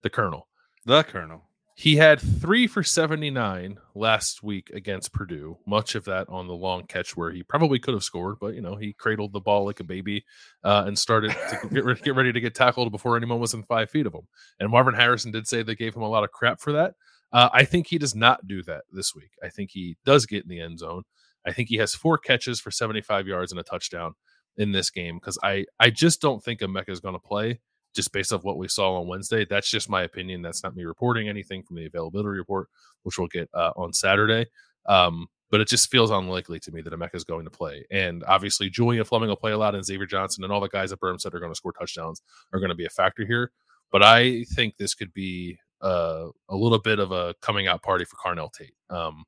the 0.02 0.11
Colonel. 0.11 0.49
The 0.85 1.02
Colonel. 1.02 1.43
He 1.75 1.97
had 1.97 2.21
three 2.21 2.67
for 2.67 2.83
79 2.83 3.79
last 3.95 4.43
week 4.43 4.71
against 4.75 5.12
Purdue, 5.12 5.59
much 5.67 5.95
of 5.95 6.05
that 6.05 6.29
on 6.29 6.47
the 6.47 6.55
long 6.55 6.87
catch 6.87 7.17
where 7.17 7.31
he 7.31 7.43
probably 7.43 7.79
could 7.79 7.95
have 7.95 8.05
scored, 8.05 8.37
but 8.41 8.55
you 8.55 8.61
know, 8.61 8.76
he 8.76 8.93
cradled 8.93 9.33
the 9.33 9.41
ball 9.41 9.64
like 9.64 9.81
a 9.81 9.85
baby 9.85 10.25
uh, 10.64 10.85
and 10.87 10.99
started 10.99 11.31
to 11.31 11.69
get, 11.73 11.85
re- 11.85 12.00
get 12.02 12.14
ready 12.14 12.33
to 12.33 12.41
get 12.41 12.55
tackled 12.55 12.93
before 12.93 13.17
anyone 13.17 13.41
was 13.41 13.55
in 13.55 13.62
five 13.62 13.91
feet 13.91 14.07
of 14.07 14.14
him. 14.14 14.29
And 14.61 14.71
Marvin 14.71 14.95
Harrison 14.95 15.33
did 15.33 15.49
say 15.49 15.62
they 15.62 15.75
gave 15.75 15.97
him 15.97 16.02
a 16.02 16.09
lot 16.09 16.25
of 16.25 16.31
crap 16.31 16.61
for 16.61 16.73
that. 16.73 16.95
Uh, 17.33 17.49
I 17.52 17.64
think 17.64 17.87
he 17.87 17.97
does 17.97 18.14
not 18.14 18.47
do 18.47 18.62
that 18.64 18.83
this 18.93 19.14
week. 19.14 19.31
I 19.43 19.49
think 19.49 19.71
he 19.71 19.97
does 20.05 20.26
get 20.26 20.43
in 20.43 20.50
the 20.50 20.61
end 20.61 20.79
zone. 20.79 21.05
I 21.47 21.52
think 21.52 21.71
he 21.71 21.79
has 21.79 21.95
four 21.95 22.19
catches 22.19 22.61
for 22.61 22.71
75 22.71 23.26
yards 23.26 23.50
and 23.50 23.59
a 23.59 23.64
touchdown 23.64 24.14
in 24.59 24.73
this 24.73 24.91
game 24.91 25.17
because 25.17 25.38
I, 25.43 25.64
I 25.81 25.88
just 25.88 26.21
don't 26.21 26.45
think 26.45 26.61
Emeka 26.61 26.91
is 26.91 27.00
going 27.00 27.14
to 27.14 27.19
play 27.19 27.61
just 27.94 28.12
based 28.12 28.32
off 28.32 28.44
what 28.44 28.58
we 28.58 28.68
saw 28.68 29.00
on 29.00 29.08
Wednesday. 29.08 29.44
That's 29.44 29.70
just 29.70 29.88
my 29.88 30.02
opinion. 30.02 30.42
That's 30.42 30.62
not 30.62 30.76
me 30.76 30.84
reporting 30.84 31.28
anything 31.28 31.62
from 31.62 31.76
the 31.76 31.87
availability 31.87 32.38
report, 32.38 32.68
which 33.02 33.18
we'll 33.18 33.28
get 33.28 33.49
uh, 33.54 33.72
on 33.76 33.92
Saturday. 33.92 34.46
Um, 34.87 35.28
but 35.50 35.61
it 35.61 35.68
just 35.68 35.90
feels 35.90 36.11
unlikely 36.11 36.58
to 36.61 36.72
me 36.72 36.80
that 36.80 36.94
Emeka 36.94 37.14
is 37.14 37.25
going 37.25 37.44
to 37.44 37.50
play. 37.50 37.84
And 37.90 38.25
obviously, 38.25 38.70
Julian 38.70 39.04
Fleming 39.04 39.28
will 39.28 39.37
play 39.37 39.52
a 39.52 39.58
lot, 39.58 39.75
and 39.75 39.84
Xavier 39.84 40.06
Johnson 40.06 40.44
and 40.44 40.52
all 40.52 40.61
the 40.61 40.68
guys 40.68 40.90
that 40.90 41.00
Berm 41.00 41.20
said 41.20 41.34
are 41.34 41.40
going 41.40 41.52
to 41.52 41.56
score 41.56 41.72
touchdowns 41.72 42.22
are 42.52 42.58
going 42.58 42.70
to 42.70 42.75
be 42.75 42.87
a 42.87 42.90
factor 42.90 43.26
here. 43.26 43.52
But 43.90 44.02
I 44.02 44.44
think 44.54 44.78
this 44.78 44.94
could 44.94 45.12
be 45.12 45.58
uh, 45.82 46.28
a 46.49 46.56
little 46.56 46.78
bit 46.78 46.99
of 46.99 47.12
a 47.12 47.34
coming 47.42 47.66
out 47.66 47.82
party 47.82 48.06
for 48.06 48.16
Carnell 48.16 48.50
Tate. 48.50 48.75
Um, 48.88 49.25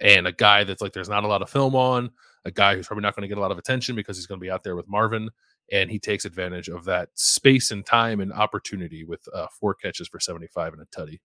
and 0.00 0.26
a 0.26 0.32
guy 0.32 0.64
that's 0.64 0.82
like 0.82 0.92
there's 0.92 1.08
not 1.08 1.24
a 1.24 1.28
lot 1.28 1.40
of 1.40 1.48
film 1.48 1.74
on, 1.74 2.10
a 2.44 2.50
guy 2.50 2.76
who's 2.76 2.86
probably 2.86 3.02
not 3.02 3.16
going 3.16 3.22
to 3.22 3.28
get 3.28 3.38
a 3.38 3.40
lot 3.40 3.52
of 3.52 3.58
attention 3.58 3.96
because 3.96 4.18
he's 4.18 4.26
going 4.26 4.38
to 4.38 4.44
be 4.44 4.50
out 4.50 4.64
there 4.64 4.76
with 4.76 4.88
Marvin, 4.88 5.30
and 5.72 5.90
he 5.90 5.98
takes 5.98 6.24
advantage 6.24 6.68
of 6.68 6.84
that 6.84 7.08
space 7.14 7.70
and 7.70 7.84
time 7.84 8.20
and 8.20 8.32
opportunity 8.32 9.04
with 9.04 9.26
uh, 9.34 9.46
four 9.58 9.74
catches 9.74 10.08
for 10.08 10.20
75 10.20 10.74
and 10.74 10.82
a 10.82 10.86
tutty. 10.86 11.20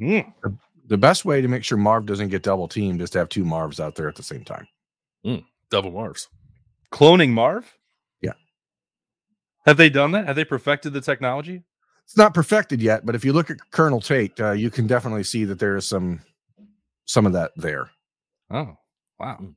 Mm. 0.00 0.32
The, 0.42 0.56
the, 0.86 0.98
best 0.98 1.24
way 1.24 1.40
to 1.40 1.48
make 1.48 1.64
sure 1.64 1.78
Marv 1.78 2.06
doesn't 2.06 2.28
get 2.28 2.42
double 2.42 2.68
teamed 2.68 3.00
is 3.00 3.10
to 3.10 3.18
have 3.18 3.28
two 3.28 3.44
Marvs 3.44 3.80
out 3.80 3.94
there 3.94 4.08
at 4.08 4.16
the 4.16 4.22
same 4.22 4.44
time. 4.44 4.66
Mm. 5.24 5.44
Double 5.70 5.92
Marvs. 5.92 6.28
Cloning 6.92 7.30
Marv? 7.30 7.72
Yeah. 8.20 8.32
Have 9.66 9.76
they 9.76 9.90
done 9.90 10.12
that? 10.12 10.26
Have 10.26 10.36
they 10.36 10.44
perfected 10.44 10.92
the 10.92 11.00
technology? 11.00 11.62
It's 12.04 12.16
not 12.16 12.34
perfected 12.34 12.82
yet, 12.82 13.06
but 13.06 13.14
if 13.14 13.24
you 13.24 13.32
look 13.32 13.50
at 13.50 13.70
Colonel 13.70 14.00
Tate, 14.00 14.38
uh, 14.38 14.52
you 14.52 14.70
can 14.70 14.86
definitely 14.86 15.24
see 15.24 15.44
that 15.46 15.58
there 15.58 15.76
is 15.76 15.88
some 15.88 16.20
some 17.06 17.26
of 17.26 17.32
that 17.32 17.52
there. 17.56 17.90
Oh, 18.50 18.76
wow. 19.18 19.36
Hmm. 19.36 19.50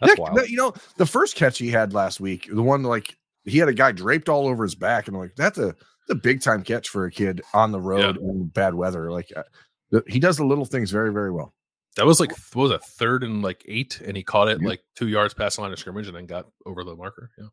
That's 0.00 0.18
yeah, 0.18 0.22
wild. 0.22 0.48
You 0.48 0.56
know, 0.56 0.74
the 0.96 1.06
first 1.06 1.36
catch 1.36 1.58
he 1.58 1.70
had 1.70 1.92
last 1.92 2.20
week, 2.20 2.48
the 2.50 2.62
one 2.62 2.82
like 2.82 3.16
he 3.44 3.58
had 3.58 3.68
a 3.68 3.74
guy 3.74 3.92
draped 3.92 4.28
all 4.28 4.46
over 4.46 4.62
his 4.62 4.74
back, 4.74 5.06
and 5.06 5.16
I'm 5.16 5.22
like, 5.22 5.36
that's 5.36 5.58
a 5.58 5.74
a 6.10 6.14
big 6.14 6.42
time 6.42 6.62
catch 6.62 6.88
for 6.88 7.06
a 7.06 7.10
kid 7.10 7.40
on 7.54 7.72
the 7.72 7.80
road 7.80 8.18
yeah. 8.20 8.28
in 8.28 8.48
bad 8.48 8.74
weather. 8.74 9.10
Like 9.10 9.32
uh, 9.34 10.00
he 10.06 10.18
does 10.18 10.36
the 10.36 10.44
little 10.44 10.64
things 10.64 10.90
very, 10.90 11.12
very 11.12 11.30
well. 11.30 11.54
That 11.96 12.06
was 12.06 12.20
like 12.20 12.30
what 12.52 12.62
was 12.62 12.70
a 12.72 12.78
third 12.78 13.24
and 13.24 13.42
like 13.42 13.64
eight, 13.66 14.00
and 14.04 14.16
he 14.16 14.22
caught 14.22 14.48
it 14.48 14.60
yeah. 14.60 14.68
like 14.68 14.80
two 14.94 15.08
yards 15.08 15.34
past 15.34 15.56
the 15.56 15.62
line 15.62 15.72
of 15.72 15.78
scrimmage, 15.78 16.06
and 16.06 16.16
then 16.16 16.26
got 16.26 16.46
over 16.66 16.84
the 16.84 16.94
marker. 16.94 17.30
Yeah, 17.38 17.46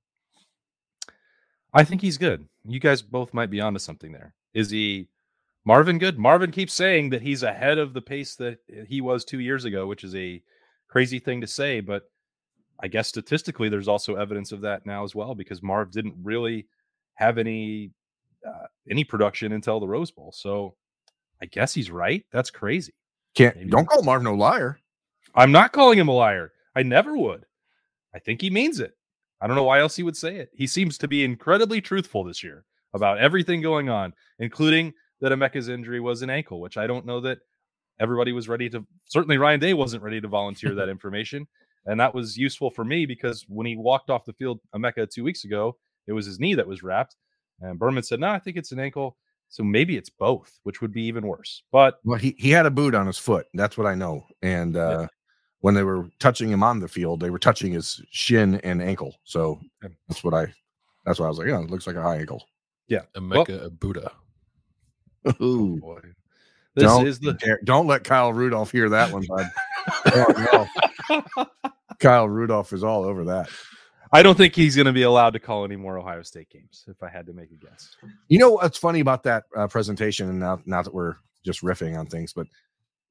I 1.74 1.84
think 1.84 2.02
he's 2.02 2.18
good. 2.18 2.48
You 2.66 2.80
guys 2.80 3.02
both 3.02 3.34
might 3.34 3.50
be 3.50 3.62
onto 3.62 3.80
something 3.80 4.12
there. 4.12 4.34
Is 4.54 4.70
he 4.70 5.08
Marvin 5.66 5.98
good? 5.98 6.20
Marvin 6.20 6.52
keeps 6.52 6.74
saying 6.74 7.10
that 7.10 7.22
he's 7.22 7.44
ahead 7.44 7.78
of 7.78 7.94
the 7.94 8.02
pace 8.02 8.36
that 8.36 8.60
he 8.88 9.02
was 9.02 9.26
two 9.26 9.40
years 9.40 9.66
ago, 9.66 9.88
which 9.88 10.04
is 10.04 10.16
a 10.16 10.42
crazy 10.88 11.20
thing 11.20 11.42
to 11.42 11.48
say, 11.48 11.80
but 11.80 12.04
I 12.80 12.88
guess 12.88 13.08
statistically, 13.08 13.70
there's 13.70 13.88
also 13.88 14.16
evidence 14.16 14.52
of 14.52 14.62
that 14.62 14.86
now 14.86 15.04
as 15.04 15.16
well 15.16 15.36
because 15.36 15.64
Marv 15.64 15.92
didn't 15.92 16.16
really 16.22 16.68
have 17.16 17.38
any 17.38 17.92
uh, 18.48 18.68
any 18.90 19.04
production 19.04 19.52
until 19.54 19.80
the 19.80 19.88
Rose 19.88 20.12
Bowl. 20.12 20.32
So 20.32 20.76
I 21.42 21.46
guess 21.48 21.74
he's 21.74 21.92
right. 21.92 22.24
That's 22.32 22.52
crazy. 22.52 22.94
Can't 23.36 23.56
Maybe. 23.56 23.70
don't 23.70 23.88
call 23.88 24.04
Marv 24.04 24.24
no 24.24 24.34
liar. 24.34 24.80
I'm 25.36 25.52
not 25.52 25.72
calling 25.72 26.00
him 26.00 26.08
a 26.08 26.14
liar. 26.14 26.52
I 26.76 26.84
never 26.84 27.18
would. 27.18 27.46
I 28.14 28.20
think 28.20 28.42
he 28.42 28.50
means 28.50 28.80
it. 28.80 28.96
I 29.42 29.48
don't 29.48 29.56
know 29.56 29.64
why 29.64 29.80
else 29.80 29.96
he 29.96 30.04
would 30.04 30.18
say 30.18 30.38
it. 30.38 30.50
He 30.54 30.66
seems 30.66 30.98
to 31.00 31.08
be 31.08 31.24
incredibly 31.24 31.82
truthful 31.82 32.24
this 32.24 32.44
year 32.44 32.66
about 32.94 33.20
everything 33.20 33.62
going 33.62 33.90
on, 33.90 34.14
including 34.40 34.94
that 35.22 35.32
Emeka's 35.32 35.70
injury 35.70 36.00
was 36.00 36.22
an 36.22 36.30
ankle, 36.30 36.60
which 36.60 36.78
I 36.78 36.88
don't 36.88 37.06
know 37.06 37.20
that 37.22 37.40
everybody 38.00 38.32
was 38.32 38.48
ready 38.50 38.70
to. 38.70 38.86
Certainly, 39.06 39.38
Ryan 39.38 39.60
Day 39.60 39.74
wasn't 39.74 40.04
ready 40.04 40.22
to 40.22 40.28
volunteer 40.28 40.74
that 40.76 40.90
information, 40.96 41.48
and 41.88 42.00
that 42.00 42.14
was 42.14 42.38
useful 42.38 42.70
for 42.70 42.84
me 42.84 43.06
because 43.06 43.46
when 43.48 43.66
he 43.66 43.76
walked 43.76 44.10
off 44.10 44.26
the 44.26 44.34
field, 44.34 44.60
Emeka 44.76 45.10
two 45.10 45.24
weeks 45.24 45.46
ago, 45.46 45.78
it 46.06 46.14
was 46.14 46.26
his 46.26 46.40
knee 46.40 46.54
that 46.54 46.68
was 46.68 46.84
wrapped, 46.84 47.16
and 47.62 47.80
Berman 47.80 48.04
said, 48.04 48.20
"No, 48.20 48.30
I 48.30 48.40
think 48.40 48.58
it's 48.58 48.72
an 48.72 48.80
ankle." 48.80 49.18
So 49.50 49.64
maybe 49.64 49.96
it's 49.96 50.10
both, 50.10 50.60
which 50.64 50.82
would 50.82 50.92
be 50.92 51.04
even 51.04 51.26
worse. 51.26 51.64
But 51.72 52.00
well, 52.04 52.20
he 52.20 52.36
he 52.38 52.52
had 52.52 52.66
a 52.66 52.72
boot 52.72 52.94
on 52.94 53.08
his 53.08 53.18
foot. 53.18 53.48
That's 53.54 53.78
what 53.78 53.88
I 53.88 53.96
know. 53.96 54.26
And 54.42 54.76
uh, 54.76 55.00
yeah. 55.02 55.08
when 55.62 55.74
they 55.74 55.84
were 55.84 56.10
touching 56.20 56.50
him 56.50 56.64
on 56.64 56.80
the 56.80 56.88
field, 56.88 57.22
they 57.22 57.30
were 57.30 57.40
touching 57.40 57.72
his 57.72 58.02
shin 58.12 58.56
and 58.56 58.82
ankle. 58.82 59.16
So 59.24 59.60
that's 60.08 60.24
what 60.24 60.34
I. 60.34 60.54
That's 61.06 61.20
why 61.20 61.28
I 61.28 61.30
was 61.30 61.38
like, 61.38 61.48
yeah, 61.48 61.62
it 61.62 61.70
looks 61.70 61.88
like 61.88 61.96
a 61.96 62.02
high 62.02 62.18
ankle. 62.18 62.44
Yeah, 62.90 63.04
Emeka 63.16 63.62
well, 63.62 63.70
Buddha. 63.70 64.12
Ooh. 65.42 65.76
Oh 65.76 65.78
boy. 65.78 66.02
This 66.76 66.84
don't, 66.84 67.08
is 67.08 67.20
the 67.20 67.58
don't 67.64 67.88
let 67.88 68.04
Kyle 68.04 68.32
Rudolph 68.32 68.72
hear 68.72 68.88
that 68.90 69.12
one, 69.12 69.26
bud. 69.28 69.50
oh, 71.10 71.48
Kyle 72.00 72.28
Rudolph 72.28 72.74
is 72.74 72.84
all 72.84 73.04
over 73.04 73.24
that. 73.26 73.50
I 74.14 74.24
don't 74.24 74.38
think 74.38 74.56
he's 74.56 74.76
going 74.76 74.86
to 74.86 74.94
be 74.94 75.04
allowed 75.04 75.32
to 75.32 75.40
call 75.40 75.66
any 75.66 75.76
more 75.76 75.98
Ohio 75.98 76.22
State 76.22 76.50
games. 76.50 76.86
If 76.88 77.04
I 77.04 77.10
had 77.10 77.26
to 77.28 77.34
make 77.34 77.52
a 77.52 77.56
guess, 77.56 77.96
you 78.30 78.40
know 78.40 78.52
what's 78.52 78.78
funny 78.78 79.02
about 79.02 79.24
that 79.24 79.44
uh, 79.56 79.68
presentation, 79.68 80.30
and 80.30 80.40
now 80.40 80.62
now 80.66 80.82
that 80.82 80.94
we're 80.94 81.16
just 81.46 81.62
riffing 81.62 81.98
on 81.98 82.06
things, 82.08 82.32
but 82.32 82.48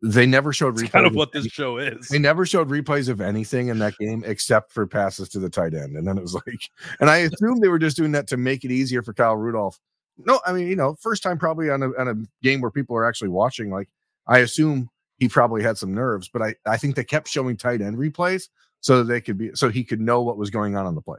they 0.03 0.25
never 0.25 0.53
showed 0.53 0.77
replays. 0.77 0.93
Kind 0.93 1.07
of 1.07 1.15
what 1.15 1.33
this 1.33 1.47
show 1.47 1.77
is. 1.77 2.09
They 2.09 2.19
never 2.19 2.47
showed 2.47 2.71
replays 2.71 3.11
of 3.11 3.21
anything 3.21 3.69
in 3.69 3.79
that 3.81 3.99
game 3.99 4.25
except 4.27 4.73
for 4.73 4.87
passes 4.87 5.29
to 5.31 5.39
the 5.39 5.51
tight 5.51 5.75
end, 5.75 5.97
and 5.97 6.07
then 6.07 6.17
it 6.17 6.23
was 6.23 6.35
like, 6.35 6.71
and 7.01 7.11
I 7.11 7.19
assume 7.19 7.61
they 7.61 7.69
were 7.69 7.79
just 7.79 7.97
doing 7.97 8.13
that 8.13 8.27
to 8.29 8.39
make 8.39 8.65
it 8.65 8.71
easier 8.71 9.03
for 9.03 9.13
Kyle 9.13 9.37
Rudolph 9.37 9.79
no, 10.19 10.41
I 10.47 10.53
mean, 10.53 10.69
you 10.69 10.77
know, 10.77 10.95
first 10.95 11.23
time 11.23 11.39
probably 11.39 11.71
on 11.71 11.83
a, 11.83 11.91
on 11.99 12.09
a 12.09 12.15
game 12.43 12.61
where 12.61 12.71
people 12.71 12.97
are 12.97 13.07
actually 13.07 13.29
watching. 13.29 13.71
Like, 13.71 13.89
I 14.27 14.39
assume 14.39 14.89
he 15.19 15.29
probably 15.29 15.63
had 15.63 15.79
some 15.79 15.95
nerves, 15.95 16.29
but 16.29 16.43
I, 16.43 16.55
I 16.67 16.77
think 16.77 16.97
they 16.97 17.05
kept 17.05 17.29
showing 17.29 17.57
tight 17.57 17.81
end 17.81 17.97
replays 17.97 18.49
so 18.87 18.99
that 18.99 19.05
they 19.05 19.21
could 19.21 19.37
be 19.37 19.51
so 19.53 19.69
he 19.69 19.83
could 19.83 20.01
know 20.01 20.23
what 20.23 20.37
was 20.37 20.49
going 20.49 20.77
on 20.77 20.87
on 20.87 20.95
the 20.95 21.03
play. 21.03 21.19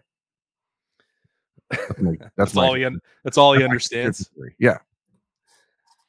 That's, 1.70 2.00
my, 2.00 2.12
that's, 2.20 2.32
that's 2.38 2.58
all 2.58 2.74
he 2.74 2.86
un- 2.86 3.02
that's 3.26 3.38
all 3.38 3.52
he 3.52 3.62
understands. 3.62 4.30
Yeah, 4.58 4.78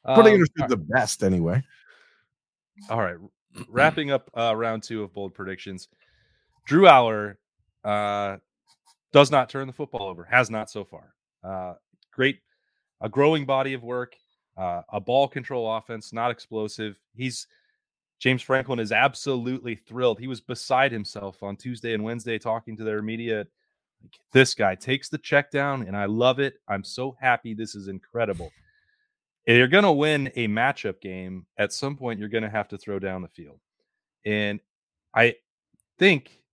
but 0.05 0.23
he 0.23 0.29
um, 0.29 0.35
understood 0.35 0.69
the 0.69 0.77
best 0.77 1.21
anyway. 1.21 1.61
All 2.89 3.01
right, 3.01 3.17
wrapping 3.67 4.09
up 4.09 4.31
uh, 4.37 4.55
round 4.55 4.83
two 4.83 5.03
of 5.03 5.13
bold 5.13 5.33
predictions. 5.33 5.89
Drew 6.65 6.83
Allar 6.83 7.35
uh, 7.83 8.37
does 9.11 9.29
not 9.29 9.49
turn 9.49 9.67
the 9.67 9.73
football 9.73 10.03
over. 10.07 10.23
Has 10.23 10.49
not 10.49 10.69
so 10.69 10.85
far. 10.85 11.13
Uh, 11.43 11.73
great 12.13 12.39
a 13.01 13.09
growing 13.09 13.45
body 13.45 13.73
of 13.73 13.83
work, 13.83 14.15
uh, 14.57 14.81
a 14.93 14.99
ball 15.01 15.27
control 15.27 15.75
offense, 15.75 16.13
not 16.13 16.31
explosive. 16.31 16.97
He's 17.15 17.47
James 18.19 18.41
Franklin 18.41 18.79
is 18.79 18.91
absolutely 18.91 19.75
thrilled. 19.75 20.19
He 20.19 20.27
was 20.27 20.41
beside 20.41 20.91
himself 20.91 21.41
on 21.41 21.55
Tuesday 21.55 21.93
and 21.93 22.03
Wednesday 22.03 22.37
talking 22.37 22.75
to 22.77 22.83
their 22.83 23.01
media. 23.01 23.47
This 24.31 24.53
guy 24.53 24.75
takes 24.75 25.09
the 25.09 25.17
check 25.17 25.51
down, 25.51 25.83
and 25.83 25.95
I 25.95 26.05
love 26.05 26.39
it. 26.39 26.55
I'm 26.67 26.83
so 26.83 27.15
happy. 27.19 27.53
This 27.53 27.75
is 27.75 27.87
incredible. 27.87 28.51
If 29.45 29.57
you're 29.57 29.67
going 29.67 29.85
to 29.85 29.91
win 29.91 30.31
a 30.35 30.47
matchup 30.47 31.01
game, 31.01 31.45
at 31.57 31.73
some 31.73 31.95
point, 31.95 32.19
you're 32.19 32.29
going 32.29 32.43
to 32.43 32.49
have 32.49 32.67
to 32.69 32.77
throw 32.77 32.99
down 32.99 33.21
the 33.21 33.29
field. 33.29 33.59
And 34.25 34.59
I 35.13 35.35
think 35.97 36.43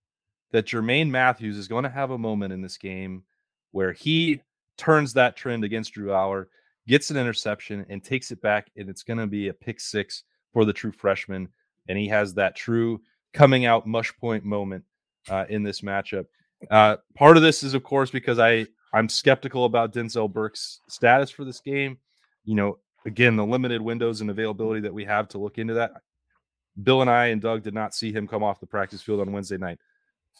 that 0.51 0.65
Jermaine 0.65 1.09
Mathews 1.09 1.57
is 1.57 1.67
going 1.67 1.83
to 1.83 1.89
have 1.89 2.11
a 2.11 2.17
moment 2.17 2.53
in 2.53 2.61
this 2.61 2.77
game 2.77 3.23
where 3.71 3.91
he 3.91 4.41
turns 4.77 5.13
that 5.13 5.35
trend 5.35 5.63
against 5.63 5.93
Drew 5.93 6.07
Allar, 6.07 6.47
gets 6.87 7.11
an 7.11 7.17
interception 7.17 7.85
and 7.89 8.03
takes 8.03 8.31
it 8.31 8.41
back, 8.41 8.71
and 8.77 8.89
it's 8.89 9.03
going 9.03 9.19
to 9.19 9.27
be 9.27 9.49
a 9.49 9.53
pick 9.53 9.79
six 9.79 10.23
for 10.53 10.63
the 10.65 10.73
true 10.73 10.91
freshman. 10.91 11.49
And 11.87 11.97
he 11.97 12.07
has 12.07 12.33
that 12.35 12.55
true 12.55 13.01
coming 13.33 13.65
out 13.65 13.87
mush 13.87 14.15
point 14.17 14.43
moment 14.43 14.83
uh, 15.29 15.45
in 15.49 15.63
this 15.63 15.81
matchup. 15.81 16.25
Uh, 16.71 16.97
part 17.15 17.37
of 17.37 17.43
this 17.43 17.63
is, 17.63 17.73
of 17.73 17.83
course, 17.83 18.09
because 18.09 18.39
I 18.39 18.65
I'm 18.93 19.09
skeptical 19.09 19.65
about 19.65 19.93
Denzel 19.93 20.31
Burke's 20.31 20.81
status 20.87 21.29
for 21.29 21.45
this 21.45 21.59
game. 21.59 21.97
You 22.45 22.55
know, 22.55 22.79
again, 23.05 23.35
the 23.35 23.45
limited 23.45 23.81
windows 23.81 24.21
and 24.21 24.29
availability 24.29 24.81
that 24.81 24.93
we 24.93 25.05
have 25.05 25.27
to 25.29 25.37
look 25.37 25.57
into 25.57 25.75
that. 25.75 25.91
Bill 26.81 27.01
and 27.01 27.09
I 27.09 27.27
and 27.27 27.41
Doug 27.41 27.63
did 27.63 27.73
not 27.73 27.93
see 27.93 28.11
him 28.11 28.27
come 28.27 28.43
off 28.43 28.59
the 28.59 28.67
practice 28.67 29.01
field 29.01 29.19
on 29.19 29.31
Wednesday 29.31 29.57
night. 29.57 29.79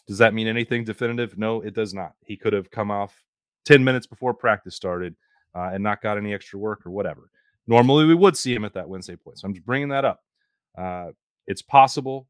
Does 0.06 0.18
that 0.18 0.34
mean 0.34 0.46
anything 0.46 0.84
definitive? 0.84 1.36
No, 1.36 1.60
it 1.60 1.74
does 1.74 1.92
not. 1.92 2.12
He 2.24 2.36
could 2.36 2.52
have 2.52 2.70
come 2.70 2.90
off 2.90 3.22
10 3.66 3.82
minutes 3.84 4.06
before 4.06 4.32
practice 4.32 4.74
started 4.74 5.14
uh, 5.54 5.70
and 5.72 5.82
not 5.82 6.00
got 6.00 6.16
any 6.16 6.32
extra 6.32 6.58
work 6.58 6.86
or 6.86 6.90
whatever. 6.90 7.30
Normally, 7.66 8.06
we 8.06 8.14
would 8.14 8.36
see 8.36 8.54
him 8.54 8.64
at 8.64 8.72
that 8.74 8.88
Wednesday 8.88 9.16
point. 9.16 9.38
So 9.38 9.46
I'm 9.46 9.52
just 9.52 9.66
bringing 9.66 9.88
that 9.90 10.04
up. 10.04 10.22
Uh, 10.76 11.08
it's 11.48 11.62
possible. 11.62 12.28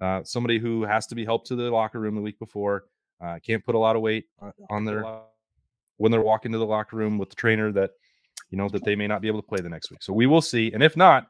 Uh, 0.00 0.22
somebody 0.22 0.60
who 0.60 0.84
has 0.84 1.08
to 1.08 1.16
be 1.16 1.24
helped 1.24 1.48
to 1.48 1.56
the 1.56 1.68
locker 1.70 1.98
room 1.98 2.14
the 2.14 2.20
week 2.20 2.38
before 2.38 2.84
uh, 3.20 3.38
can't 3.44 3.64
put 3.64 3.74
a 3.74 3.78
lot 3.78 3.96
of 3.96 4.02
weight 4.02 4.26
on 4.70 4.84
their 4.84 5.04
when 5.96 6.12
they're 6.12 6.22
walking 6.22 6.52
to 6.52 6.58
the 6.58 6.66
locker 6.66 6.96
room 6.96 7.18
with 7.18 7.30
the 7.30 7.34
trainer 7.34 7.72
that 7.72 7.90
you 8.50 8.56
know 8.56 8.68
that 8.68 8.84
they 8.84 8.94
may 8.94 9.08
not 9.08 9.20
be 9.20 9.26
able 9.26 9.42
to 9.42 9.48
play 9.48 9.60
the 9.60 9.68
next 9.68 9.90
week. 9.90 10.02
So 10.02 10.12
we 10.12 10.26
will 10.26 10.40
see. 10.40 10.70
And 10.72 10.82
if 10.82 10.96
not, 10.96 11.26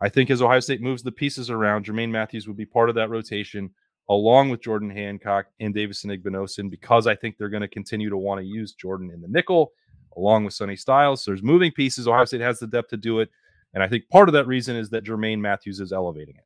I 0.00 0.08
think 0.08 0.30
as 0.30 0.40
Ohio 0.40 0.60
State 0.60 0.80
moves 0.80 1.02
the 1.02 1.10
pieces 1.10 1.50
around, 1.50 1.84
Jermaine 1.84 2.10
Mathews 2.10 2.46
would 2.46 2.56
be 2.56 2.66
part 2.66 2.88
of 2.88 2.94
that 2.94 3.10
rotation 3.10 3.70
along 4.08 4.50
with 4.50 4.62
Jordan 4.62 4.90
Hancock 4.90 5.46
and 5.58 5.74
Davison 5.74 6.10
Igbinosun 6.10 6.70
because 6.70 7.08
I 7.08 7.16
think 7.16 7.36
they're 7.36 7.48
going 7.48 7.62
to 7.62 7.68
continue 7.68 8.08
to 8.08 8.16
want 8.16 8.40
to 8.40 8.46
use 8.46 8.72
Jordan 8.72 9.10
in 9.10 9.20
the 9.20 9.28
nickel 9.28 9.72
along 10.16 10.44
with 10.44 10.54
Sonny 10.54 10.76
Styles. 10.76 11.24
So 11.24 11.30
there's 11.30 11.42
moving 11.42 11.72
pieces. 11.72 12.06
Ohio 12.06 12.24
State 12.24 12.40
has 12.40 12.58
the 12.58 12.66
depth 12.66 12.90
to 12.90 12.96
do 12.96 13.18
it. 13.20 13.30
And 13.74 13.82
I 13.82 13.88
think 13.88 14.08
part 14.08 14.28
of 14.28 14.32
that 14.34 14.46
reason 14.46 14.76
is 14.76 14.88
that 14.90 15.04
Jermaine 15.04 15.40
Mathews 15.40 15.80
is 15.80 15.92
elevating 15.92 16.36
it. 16.36 16.45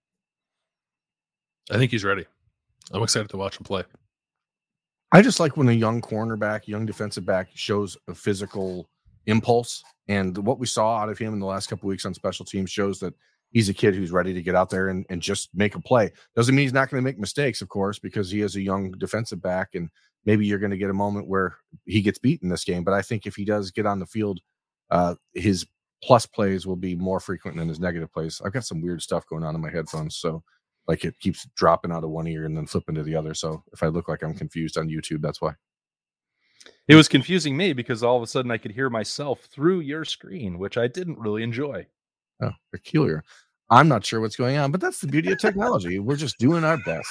I 1.71 1.79
think 1.79 1.91
he's 1.91 2.05
ready. 2.05 2.25
I'm 2.93 3.03
excited 3.03 3.29
to 3.31 3.37
watch 3.37 3.59
him 3.59 3.65
play. 3.65 3.85
I 5.13 5.23
just 5.23 5.41
like 5.41 5.57
when 5.57 5.69
a 5.69 5.73
young 5.73 6.01
cornerback, 6.01 6.67
young 6.67 6.87
defensive 6.87 7.25
back 7.25 7.49
shows 7.55 7.97
a 8.09 8.15
physical 8.15 8.89
impulse. 9.27 9.83
And 10.09 10.37
what 10.39 10.59
we 10.59 10.67
saw 10.67 10.99
out 10.99 11.09
of 11.09 11.19
him 11.19 11.33
in 11.33 11.41
the 11.41 11.47
last 11.47 11.69
couple 11.69 11.89
weeks 11.89 12.05
on 12.05 12.15
special 12.15 12.45
teams 12.45 12.71
shows 12.71 12.99
that 13.01 13.15
he's 13.53 13.69
a 13.69 13.75
kid 13.75 13.95
who's 13.95 14.13
ready 14.13 14.33
to 14.33 14.43
get 14.43 14.55
out 14.55 14.71
there 14.71 14.89
and, 14.89 15.05
and 15.11 15.21
just 15.21 15.51
make 15.55 15.75
a 15.75 15.81
play. 15.81 16.13
Doesn't 16.37 16.55
mean 16.55 16.65
he's 16.65 16.73
not 16.73 16.91
going 16.91 17.03
to 17.03 17.05
make 17.05 17.19
mistakes, 17.19 17.63
of 17.63 17.69
course, 17.69 17.99
because 17.99 18.31
he 18.31 18.41
is 18.41 18.57
a 18.57 18.61
young 18.61 18.93
defensive 18.93 19.43
back. 19.43 19.71
And 19.75 19.91
maybe 20.25 20.47
you're 20.47 20.59
going 20.59 20.71
to 20.71 20.77
get 20.77 20.91
a 20.91 20.95
moment 20.95 21.29
where 21.29 21.57
he 21.87 22.03
gets 22.03 22.19
beat 22.19 22.43
in 22.43 22.49
this 22.49 22.65
game. 22.65 22.85
But 22.85 22.95
I 22.95 23.03
think 23.03 23.27
if 23.27 23.37
he 23.37 23.45
does 23.45 23.71
get 23.71 23.87
on 23.87 23.99
the 23.99 24.07
field, 24.07 24.41
uh, 24.91 25.15
his 25.35 25.67
plus 26.03 26.27
plays 26.27 26.67
will 26.67 26.77
be 26.77 26.95
more 26.95 27.21
frequent 27.21 27.57
than 27.57 27.69
his 27.69 27.81
negative 27.81 28.13
plays. 28.13 28.41
I've 28.45 28.53
got 28.53 28.65
some 28.65 28.81
weird 28.81 29.03
stuff 29.03 29.27
going 29.27 29.45
on 29.45 29.55
in 29.55 29.61
my 29.61 29.71
headphones. 29.71 30.17
So, 30.17 30.43
like, 30.91 31.05
it 31.05 31.19
keeps 31.21 31.47
dropping 31.55 31.93
out 31.93 32.03
of 32.03 32.11
one 32.11 32.27
ear 32.27 32.45
and 32.45 32.57
then 32.57 32.67
flipping 32.67 32.97
to 32.97 33.05
the 33.05 33.15
other. 33.15 33.33
So, 33.33 33.63
if 33.73 33.83
I 33.85 33.87
look 33.87 34.09
like 34.09 34.25
I'm 34.25 34.35
confused 34.35 34.77
on 34.77 34.89
YouTube, 34.89 35.21
that's 35.23 35.41
why. 35.41 35.53
It 36.89 36.97
was 36.97 37.07
confusing 37.07 37.57
me 37.57 37.73
because 37.73 38.03
all 38.03 38.17
of 38.17 38.23
a 38.25 38.27
sudden 38.27 38.51
I 38.51 38.59
could 38.59 38.73
hear 38.73 38.91
myself 38.91 39.45
through 39.45 39.81
your 39.81 40.05
screen, 40.05 40.59
which 40.59 40.77
I 40.77 40.89
didn't 40.89 41.21
really 41.21 41.45
enjoy. 41.45 41.87
Oh, 42.43 42.51
peculiar. 42.73 43.23
I'm 43.71 43.87
not 43.87 44.05
sure 44.05 44.21
what's 44.21 44.35
going 44.35 44.57
on, 44.57 44.73
but 44.73 44.81
that's 44.81 45.01
the 45.01 45.07
beauty 45.07 45.31
of 45.31 45.39
technology. 45.39 46.01
We're 46.01 46.17
just 46.17 46.39
doing 46.39 46.65
our 46.65 46.79
best. 46.79 47.09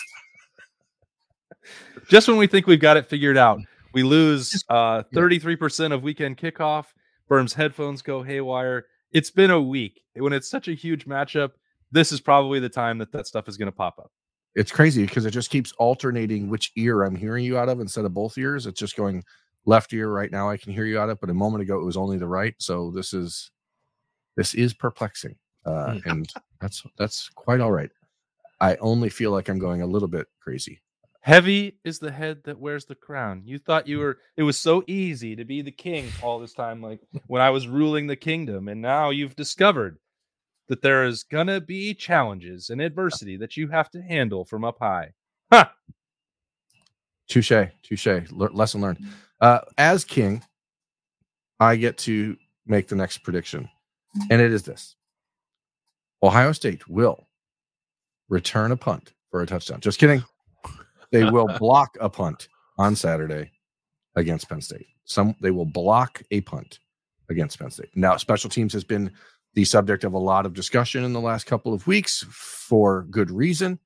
Just 2.10 2.28
when 2.28 2.38
we 2.38 2.48
think 2.48 2.68
we've 2.68 2.80
got 2.80 2.98
it 2.98 3.08
figured 3.08 3.38
out, 3.38 3.60
we 3.94 4.04
lose 4.04 4.64
uh, 4.70 5.04
33% 5.14 5.94
of 5.94 6.04
weekend 6.04 6.38
kickoff. 6.38 6.88
Berm's 7.30 7.54
headphones 7.54 8.02
go 8.02 8.24
haywire. 8.24 8.86
It's 9.12 9.32
been 9.32 9.52
a 9.52 9.62
week. 9.62 10.02
When 10.16 10.34
it's 10.34 10.50
such 10.50 10.68
a 10.68 10.74
huge 10.74 11.06
matchup, 11.06 11.52
this 11.91 12.12
is 12.12 12.19
probably 12.22 12.60
the 12.60 12.69
time 12.69 12.98
that 13.00 13.12
that 13.12 13.27
stuff 13.27 13.48
is 13.48 13.58
going 13.58 13.67
to 13.67 13.72
pop 13.75 13.98
up. 14.00 14.12
It's 14.55 14.72
crazy 14.72 15.05
because 15.05 15.25
it 15.25 15.31
just 15.31 15.50
keeps 15.51 15.72
alternating 15.74 16.50
which 16.50 16.72
ear 16.75 17.03
I'm 17.03 17.15
hearing 17.15 17.46
you 17.46 17.58
out 17.58 17.69
of 17.69 17.79
instead 17.79 18.05
of 18.05 18.13
both 18.13 18.38
ears. 18.38 18.65
It's 18.65 18.79
just 18.79 18.96
going 18.96 19.24
left 19.65 19.93
ear 19.93 20.10
right 20.10 20.31
now. 20.31 20.50
I 20.50 20.58
can 20.58 20.74
hear 20.74 20.86
you 20.86 21.00
out 21.00 21.10
of, 21.10 21.19
but 21.22 21.29
a 21.29 21.34
moment 21.34 21.62
ago 21.62 21.79
it 21.79 21.86
was 21.86 21.98
only 21.98 22.17
the 22.17 22.27
right. 22.27 22.55
So 22.60 22.91
this 22.91 23.13
is 23.13 23.51
this 24.36 24.53
is 24.53 24.74
perplexing, 24.74 25.36
uh, 25.65 25.93
Hmm. 25.93 26.10
and 26.10 26.29
that's 26.62 26.84
that's 26.98 27.29
quite 27.29 27.60
all 27.62 27.72
right. 27.72 27.89
I 28.62 28.75
only 28.77 29.10
feel 29.10 29.31
like 29.31 29.50
I'm 29.50 29.60
going 29.60 29.81
a 29.81 29.88
little 29.88 30.08
bit 30.08 30.27
crazy. 30.41 30.81
Heavy 31.22 31.77
is 31.84 32.00
the 32.00 32.12
head 32.12 32.39
that 32.46 32.58
wears 32.60 32.86
the 32.86 32.96
crown. 32.96 33.41
You 33.46 33.60
thought 33.60 33.88
you 33.88 34.00
were, 34.00 34.19
it 34.38 34.43
was 34.43 34.58
so 34.58 34.84
easy 34.88 35.36
to 35.36 35.43
be 35.43 35.62
the 35.62 35.72
king 35.72 36.08
all 36.24 36.39
this 36.39 36.53
time, 36.53 36.81
like 36.81 37.01
when 37.27 37.41
I 37.41 37.50
was 37.50 37.67
ruling 37.67 38.08
the 38.08 38.15
kingdom. 38.15 38.67
And 38.69 38.81
now 38.81 39.10
you've 39.10 39.36
discovered 39.36 39.98
that 40.70 40.82
there 40.82 41.04
is 41.06 41.24
to 41.48 41.60
be 41.60 41.94
challenges 41.94 42.70
and 42.70 42.80
adversity 42.80 43.36
that 43.38 43.58
you 43.58 43.68
have 43.68 43.90
to 43.90 44.02
handle 44.02 44.46
from 44.46 44.64
up 44.64 44.78
high. 44.80 45.12
Ha! 45.52 45.74
Touche, 47.28 47.52
touche. 47.84 48.08
Le- 48.32 48.54
lesson 48.54 48.82
learned. 48.82 49.00
Uh, 49.42 49.60
as 49.78 50.06
king, 50.06 50.44
I 51.60 51.76
get 51.76 51.98
to 52.00 52.38
make 52.66 52.88
the 52.88 52.96
next 52.96 53.20
prediction, 53.20 53.68
and 54.30 54.42
it 54.42 54.54
is 54.54 54.64
this: 54.64 54.96
Ohio 56.24 56.52
State 56.52 56.88
will 56.88 57.28
return 58.30 58.72
a 58.72 58.78
punt 58.78 59.14
for 59.32 59.42
a 59.42 59.46
touchdown. 59.46 59.80
Just 59.82 60.00
kidding. 60.00 60.24
They 61.12 61.24
will 61.24 61.48
block 61.60 61.98
a 62.00 62.10
punt 62.10 62.48
on 62.78 62.96
Saturday 62.96 63.52
against 64.16 64.50
Penn 64.50 64.62
State. 64.62 64.88
Some 65.06 65.36
they 65.42 65.52
will 65.52 65.66
block 65.66 66.22
a 66.32 66.42
punt 66.42 66.80
against 67.30 67.60
Penn 67.60 67.72
State. 67.72 67.90
Now, 67.96 68.18
special 68.18 68.50
teams 68.50 68.74
has 68.74 68.84
been 68.84 69.12
the 69.53 69.65
subject 69.65 70.03
of 70.03 70.13
a 70.13 70.18
lot 70.18 70.46
of 70.46 70.53
discussion 70.53 71.03
in 71.03 71.13
the 71.13 71.20
last 71.20 71.46
couple 71.46 71.74
of 71.74 71.88
weeks 71.88 72.25
for 72.29 73.03
good 73.10 73.32
reason. 73.32 73.79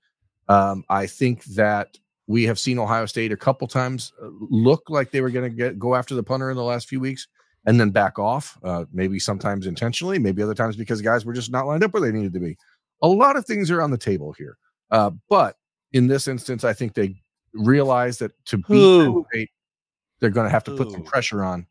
Um, 0.50 0.84
I 0.90 1.08
think 1.08 1.44
that 1.46 1.98
we 2.28 2.44
have 2.44 2.60
seen 2.60 2.80
Ohio 2.80 3.06
State 3.06 3.32
a 3.32 3.38
couple 3.38 3.68
times 3.68 4.14
uh, 4.22 4.28
look 4.50 4.84
like 4.90 5.12
they 5.12 5.22
were 5.22 5.30
going 5.30 5.50
to 5.50 5.56
get 5.56 5.80
go 5.80 5.96
after 5.96 6.16
the 6.16 6.24
punter 6.24 6.50
in 6.50 6.58
the 6.58 6.64
last 6.64 6.88
few 6.88 7.00
weeks 7.00 7.28
and 7.66 7.80
then 7.80 7.92
back 7.92 8.20
off. 8.20 8.58
Uh, 8.64 8.86
maybe 8.92 9.20
sometimes 9.20 9.68
intentionally, 9.68 10.20
maybe 10.20 10.44
other 10.44 10.54
times 10.54 10.76
because 10.76 11.02
guys 11.02 11.26
were 11.26 11.34
just 11.34 11.52
not 11.52 11.66
lined 11.66 11.84
up 11.84 11.94
where 11.94 12.02
they 12.02 12.12
needed 12.12 12.34
to 12.34 12.40
be. 12.40 12.58
A 13.02 13.08
lot 13.08 13.36
of 13.36 13.46
things 13.46 13.72
are 13.72 13.82
on 13.82 13.92
the 13.92 13.98
table 13.98 14.34
here, 14.34 14.58
uh, 14.92 15.12
but 15.30 15.58
in 15.92 16.08
this 16.08 16.28
instance, 16.28 16.64
I 16.64 16.74
think 16.74 16.94
they 16.94 17.16
realize 17.54 18.18
that 18.20 18.32
to 18.46 18.58
beat 18.58 18.68
Penn 18.68 19.26
State, 19.32 19.50
they're 20.20 20.30
going 20.30 20.46
to 20.46 20.52
have 20.52 20.64
to 20.66 20.76
put 20.76 20.92
some 20.92 21.04
pressure 21.04 21.44
on. 21.44 21.68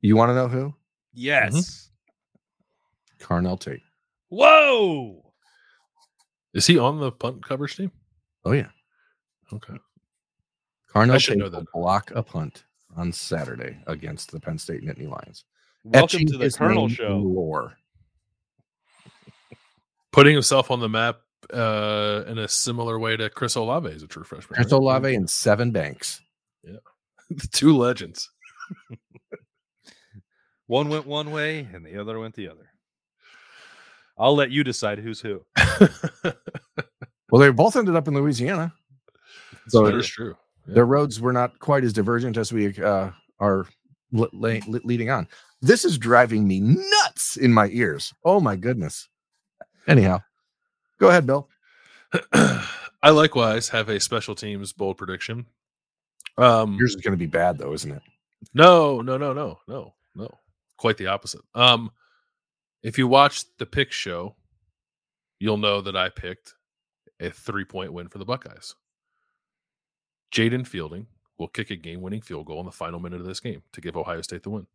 You 0.00 0.16
want 0.16 0.30
to 0.30 0.34
know 0.34 0.48
who? 0.48 0.74
Yes. 1.12 1.87
Carnell 3.18 3.58
Tate. 3.58 3.82
Whoa. 4.28 5.32
Is 6.54 6.66
he 6.66 6.78
on 6.78 6.98
the 6.98 7.12
punt 7.12 7.44
coverage 7.44 7.76
team? 7.76 7.92
Oh 8.44 8.52
yeah, 8.52 8.68
Okay. 9.52 9.74
Carnell 10.92 11.20
should 11.20 11.32
Tate 11.34 11.38
know 11.38 11.50
will 11.50 11.66
block 11.72 12.10
a 12.14 12.22
punt 12.22 12.64
on 12.96 13.12
Saturday 13.12 13.78
against 13.86 14.30
the 14.30 14.40
Penn 14.40 14.58
State 14.58 14.82
Nittany 14.82 15.08
Lions. 15.08 15.44
Welcome 15.84 16.04
Etching 16.04 16.26
to 16.28 16.38
the 16.38 16.44
his 16.44 16.56
Colonel 16.56 16.88
Show. 16.88 17.18
Lore. 17.18 17.76
Putting 20.12 20.32
himself 20.32 20.70
on 20.70 20.80
the 20.80 20.88
map 20.88 21.20
uh, 21.52 22.24
in 22.26 22.38
a 22.38 22.48
similar 22.48 22.98
way 22.98 23.16
to 23.16 23.30
Chris 23.30 23.54
Olave 23.54 23.88
is 23.88 24.02
a 24.02 24.06
true 24.06 24.24
freshman. 24.24 24.56
Chris 24.56 24.72
right? 24.72 24.78
Olave 24.78 25.14
and 25.14 25.26
Sevyn 25.28 25.72
Banks. 25.72 26.20
Yeah, 26.64 26.78
the 27.30 27.46
two 27.48 27.76
legends. 27.76 28.30
One 30.66 30.90
went 30.90 31.06
one 31.06 31.30
way 31.30 31.66
and 31.72 31.84
the 31.84 31.98
other 31.98 32.18
went 32.18 32.34
the 32.34 32.48
other. 32.48 32.67
I'll 34.18 34.34
let 34.34 34.50
you 34.50 34.64
decide 34.64 34.98
who's 34.98 35.20
who. 35.20 35.42
Well, 37.30 37.40
they 37.42 37.50
both 37.50 37.76
ended 37.76 37.94
up 37.94 38.08
in 38.08 38.14
Louisiana. 38.14 38.72
So 39.68 39.84
that 39.84 39.94
is 39.94 40.08
true. 40.08 40.34
Yeah. 40.66 40.74
their 40.76 40.86
roads 40.86 41.20
were 41.20 41.32
not 41.34 41.58
quite 41.58 41.84
as 41.84 41.92
divergent 41.92 42.38
as 42.38 42.52
we 42.54 42.74
uh, 42.82 43.10
are 43.38 43.66
le- 44.12 44.30
le- 44.32 44.60
le- 44.66 44.80
leading 44.84 45.10
on. 45.10 45.28
This 45.60 45.84
is 45.84 45.98
driving 45.98 46.48
me 46.48 46.60
nuts 46.60 47.36
in 47.36 47.52
my 47.52 47.68
ears. 47.68 48.14
Oh 48.24 48.40
my 48.40 48.56
goodness. 48.56 49.08
Anyhow, 49.86 50.20
go 50.98 51.08
ahead, 51.08 51.26
Bill. 51.26 51.48
I 52.32 53.10
likewise 53.10 53.68
have 53.68 53.90
a 53.90 54.00
special 54.00 54.34
teams 54.34 54.72
bold 54.72 54.96
prediction. 54.96 55.44
Um, 56.38 56.76
Yours 56.80 56.94
is 56.94 57.02
going 57.02 57.12
to 57.12 57.18
be 57.18 57.26
bad, 57.26 57.58
though, 57.58 57.74
isn't 57.74 57.90
it? 57.92 58.02
no, 58.54 59.02
no, 59.02 59.18
no, 59.18 59.34
no, 59.34 59.58
no, 59.68 59.92
no. 60.14 60.30
Quite 60.78 60.96
the 60.96 61.08
opposite. 61.08 61.42
Um, 61.54 61.90
if 62.82 62.98
you 62.98 63.08
watch 63.08 63.44
the 63.58 63.66
pick 63.66 63.92
show, 63.92 64.36
you'll 65.38 65.56
know 65.56 65.80
that 65.80 65.96
I 65.96 66.08
picked 66.08 66.54
a 67.20 67.30
three 67.30 67.64
point 67.64 67.92
win 67.92 68.08
for 68.08 68.18
the 68.18 68.24
Buckeyes. 68.24 68.74
Jayden 70.32 70.66
Fielding 70.66 71.06
will 71.38 71.48
kick 71.48 71.70
a 71.70 71.76
game 71.76 72.00
winning 72.00 72.20
field 72.20 72.46
goal 72.46 72.60
in 72.60 72.66
the 72.66 72.72
final 72.72 73.00
minute 73.00 73.20
of 73.20 73.26
this 73.26 73.40
game 73.40 73.62
to 73.72 73.80
give 73.80 73.96
Ohio 73.96 74.20
State 74.22 74.42
the 74.42 74.50
win. 74.50 74.66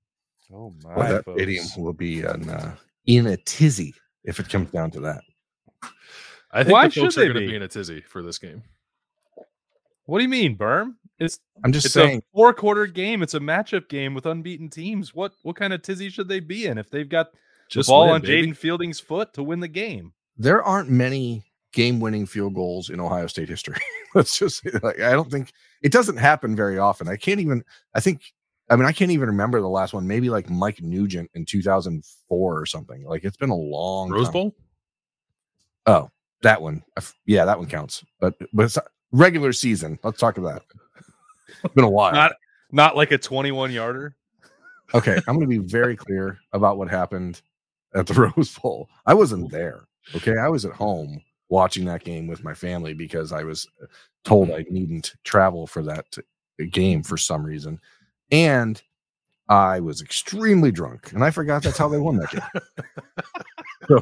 Oh 0.53 0.73
my! 0.83 0.95
Well, 0.95 1.13
that 1.13 1.25
folks. 1.25 1.41
idiom 1.41 1.65
will 1.77 1.93
be 1.93 2.21
an, 2.23 2.49
uh, 2.49 2.75
in 3.05 3.27
a 3.27 3.37
tizzy 3.37 3.93
if 4.23 4.39
it 4.39 4.49
comes 4.49 4.71
down 4.71 4.91
to 4.91 4.99
that. 5.01 5.21
I 6.51 6.63
think 6.63 6.73
Why 6.73 6.87
the 6.87 7.01
folks 7.01 7.13
should 7.15 7.23
are 7.23 7.27
they 7.27 7.33
going 7.33 7.33
to 7.35 7.39
be? 7.41 7.47
be 7.47 7.55
in 7.55 7.61
a 7.63 7.67
tizzy 7.67 8.01
for 8.01 8.21
this 8.21 8.37
game. 8.37 8.63
What 10.05 10.19
do 10.19 10.23
you 10.23 10.29
mean, 10.29 10.57
Berm? 10.57 10.95
It's 11.19 11.39
I'm 11.63 11.71
just 11.71 11.85
it's 11.85 11.93
saying. 11.93 12.19
a 12.19 12.23
four 12.33 12.53
quarter 12.53 12.85
game. 12.87 13.23
It's 13.23 13.33
a 13.33 13.39
matchup 13.39 13.87
game 13.87 14.13
with 14.13 14.25
unbeaten 14.25 14.69
teams. 14.69 15.15
What 15.15 15.33
what 15.43 15.55
kind 15.55 15.71
of 15.71 15.81
tizzy 15.81 16.09
should 16.09 16.27
they 16.27 16.39
be 16.39 16.65
in 16.65 16.77
if 16.77 16.89
they've 16.89 17.07
got 17.07 17.27
Just 17.73 17.87
the 17.87 17.91
ball 17.91 18.05
win, 18.05 18.15
on 18.15 18.21
baby. 18.21 18.47
Jayden 18.47 18.57
Fielding's 18.57 18.99
foot 18.99 19.33
to 19.33 19.43
win 19.43 19.59
the 19.59 19.67
game? 19.67 20.13
there 20.37 20.63
aren't 20.63 20.89
many 20.89 21.43
game-winning 21.73 22.25
field 22.25 22.53
goals 22.53 22.89
in 22.89 22.99
Ohio 22.99 23.27
State 23.27 23.49
history. 23.49 23.77
Let's 24.15 24.37
just 24.37 24.63
say, 24.63 24.71
like 24.81 24.99
I 24.99 25.11
don't 25.11 25.31
think 25.31 25.51
it 25.81 25.91
doesn't 25.91 26.17
happen 26.17 26.55
very 26.55 26.77
often. 26.77 27.07
I 27.07 27.15
can't 27.15 27.39
even. 27.39 27.63
I 27.93 27.99
think. 27.99 28.21
I 28.69 28.77
mean, 28.77 28.85
I 28.85 28.93
can't 28.93 29.11
even 29.11 29.27
remember 29.27 29.59
the 29.59 29.69
last 29.69 29.93
one. 29.93 30.07
Maybe 30.07 30.29
like 30.29 30.49
Mike 30.49 30.81
Nugent 30.81 31.29
in 31.33 31.45
2004 31.45 32.59
or 32.59 32.65
something. 32.65 33.03
Like 33.03 33.23
it's 33.23 33.37
been 33.37 33.49
a 33.49 33.55
long 33.55 34.09
Rose 34.09 34.25
time. 34.25 34.33
Bowl? 34.33 34.55
Oh, 35.85 36.09
that 36.43 36.61
one. 36.61 36.81
Yeah, 37.25 37.45
that 37.45 37.59
one 37.59 37.67
counts. 37.67 38.03
But 38.19 38.35
but 38.53 38.65
it's 38.65 38.77
regular 39.11 39.51
season. 39.51 39.99
Let's 40.03 40.19
talk 40.19 40.37
about 40.37 40.63
that. 40.69 41.05
It's 41.63 41.73
been 41.73 41.83
a 41.83 41.89
while. 41.89 42.13
Not 42.13 42.33
not 42.71 42.95
like 42.95 43.11
a 43.11 43.17
twenty 43.17 43.51
one 43.51 43.71
yarder. 43.71 44.15
Okay, 44.93 45.15
I'm 45.27 45.35
going 45.35 45.41
to 45.41 45.47
be 45.47 45.57
very 45.57 45.95
clear 45.95 46.37
about 46.51 46.77
what 46.77 46.87
happened 46.87 47.41
at 47.95 48.07
the 48.07 48.13
Rose 48.37 48.57
Bowl. 48.57 48.89
I 49.05 49.13
wasn't 49.13 49.51
there. 49.51 49.87
Okay, 50.15 50.37
I 50.37 50.49
was 50.49 50.65
at 50.65 50.73
home 50.73 51.21
watching 51.49 51.85
that 51.85 52.03
game 52.03 52.27
with 52.27 52.43
my 52.43 52.53
family 52.53 52.93
because 52.93 53.31
I 53.31 53.43
was 53.43 53.67
uh, 53.81 53.85
told 54.23 54.49
mm-hmm. 54.49 54.59
I 54.59 54.65
needn't 54.69 55.13
travel 55.23 55.67
for 55.67 55.81
that 55.83 56.05
uh, 56.17 56.65
game 56.71 57.03
for 57.03 57.17
some 57.17 57.43
reason, 57.43 57.79
and 58.31 58.81
I 59.49 59.79
was 59.79 60.01
extremely 60.01 60.71
drunk, 60.71 61.11
and 61.13 61.23
I 61.23 61.31
forgot 61.31 61.63
that's 61.63 61.77
how 61.77 61.87
they 61.87 61.99
won 61.99 62.17
that 62.17 62.31
game. 62.31 62.61
So, 63.87 64.01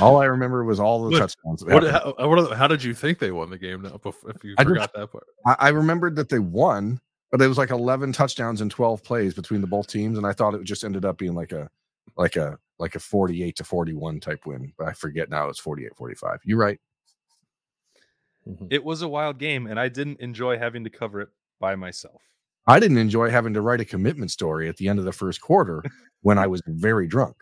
all 0.00 0.20
I 0.20 0.24
remember 0.26 0.64
was 0.64 0.80
all 0.80 1.04
the 1.04 1.10
What- 1.10 1.18
touchdowns. 1.18 1.64
What, 1.64 1.84
how, 1.84 2.14
what, 2.18 2.56
how 2.56 2.66
did 2.66 2.82
you 2.82 2.92
think 2.92 3.18
they 3.18 3.30
won 3.30 3.50
the 3.50 3.58
game 3.58 3.82
now? 3.82 4.00
If 4.04 4.44
you 4.44 4.54
forgot 4.58 4.92
that 4.94 5.12
part, 5.12 5.26
I, 5.46 5.56
I 5.58 5.68
remembered 5.68 6.16
that 6.16 6.28
they 6.28 6.40
won, 6.40 7.00
but 7.30 7.40
it 7.40 7.48
was 7.48 7.58
like 7.58 7.70
11 7.70 8.12
touchdowns 8.12 8.60
and 8.60 8.70
12 8.70 9.02
plays 9.02 9.34
between 9.34 9.60
the 9.60 9.66
both 9.66 9.86
teams, 9.86 10.18
and 10.18 10.26
I 10.26 10.32
thought 10.32 10.54
it 10.54 10.64
just 10.64 10.84
ended 10.84 11.04
up 11.04 11.18
being 11.18 11.34
like 11.34 11.52
a 11.52 11.68
like 12.16 12.36
a 12.36 12.58
like 12.78 12.94
a 12.94 13.00
48 13.00 13.56
to 13.56 13.64
41 13.64 14.20
type 14.20 14.46
win. 14.46 14.72
But 14.76 14.88
I 14.88 14.92
forget 14.92 15.30
now 15.30 15.48
it's 15.48 15.58
48 15.58 15.96
45. 15.96 16.40
You're 16.44 16.58
right. 16.58 16.80
Mm-hmm. 18.48 18.66
It 18.70 18.84
was 18.84 19.02
a 19.02 19.08
wild 19.08 19.38
game, 19.38 19.66
and 19.66 19.78
I 19.78 19.88
didn't 19.88 20.20
enjoy 20.20 20.58
having 20.58 20.84
to 20.84 20.90
cover 20.90 21.20
it 21.20 21.28
by 21.60 21.76
myself. 21.76 22.22
I 22.66 22.80
didn't 22.80 22.98
enjoy 22.98 23.30
having 23.30 23.54
to 23.54 23.60
write 23.60 23.80
a 23.80 23.84
commitment 23.84 24.30
story 24.30 24.68
at 24.68 24.76
the 24.76 24.88
end 24.88 24.98
of 24.98 25.04
the 25.04 25.12
first 25.12 25.40
quarter 25.40 25.82
when 26.22 26.38
I 26.38 26.46
was 26.46 26.62
very 26.66 27.06
drunk 27.06 27.36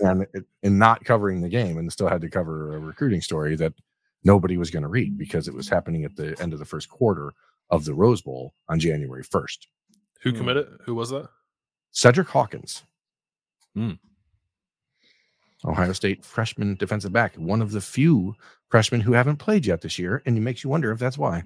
and 0.00 0.26
and 0.62 0.78
not 0.78 1.04
covering 1.04 1.40
the 1.40 1.48
game, 1.48 1.78
and 1.78 1.92
still 1.92 2.08
had 2.08 2.22
to 2.22 2.30
cover 2.30 2.74
a 2.74 2.78
recruiting 2.78 3.20
story 3.20 3.56
that 3.56 3.74
nobody 4.24 4.56
was 4.56 4.70
going 4.70 4.82
to 4.82 4.88
read 4.88 5.18
because 5.18 5.48
it 5.48 5.54
was 5.54 5.68
happening 5.68 6.04
at 6.04 6.16
the 6.16 6.40
end 6.40 6.52
of 6.52 6.58
the 6.58 6.64
first 6.64 6.88
quarter 6.88 7.32
of 7.70 7.84
the 7.84 7.94
Rose 7.94 8.22
Bowl 8.22 8.54
on 8.68 8.78
January 8.80 9.22
first. 9.22 9.68
Who 10.22 10.30
Hmm. 10.30 10.36
committed? 10.36 10.68
Who 10.84 10.94
was 10.94 11.10
that? 11.10 11.28
Cedrick 11.92 12.26
Hawkins, 12.28 12.84
Hmm. 13.74 13.92
Ohio 15.64 15.92
State 15.92 16.24
freshman 16.24 16.74
defensive 16.76 17.12
back, 17.12 17.34
one 17.36 17.60
of 17.60 17.72
the 17.72 17.80
few 17.80 18.34
freshmen 18.68 19.00
who 19.02 19.12
haven't 19.12 19.36
played 19.36 19.66
yet 19.66 19.80
this 19.82 19.98
year, 19.98 20.22
and 20.24 20.36
it 20.36 20.40
makes 20.40 20.64
you 20.64 20.70
wonder 20.70 20.90
if 20.92 20.98
that's 20.98 21.18
why. 21.18 21.42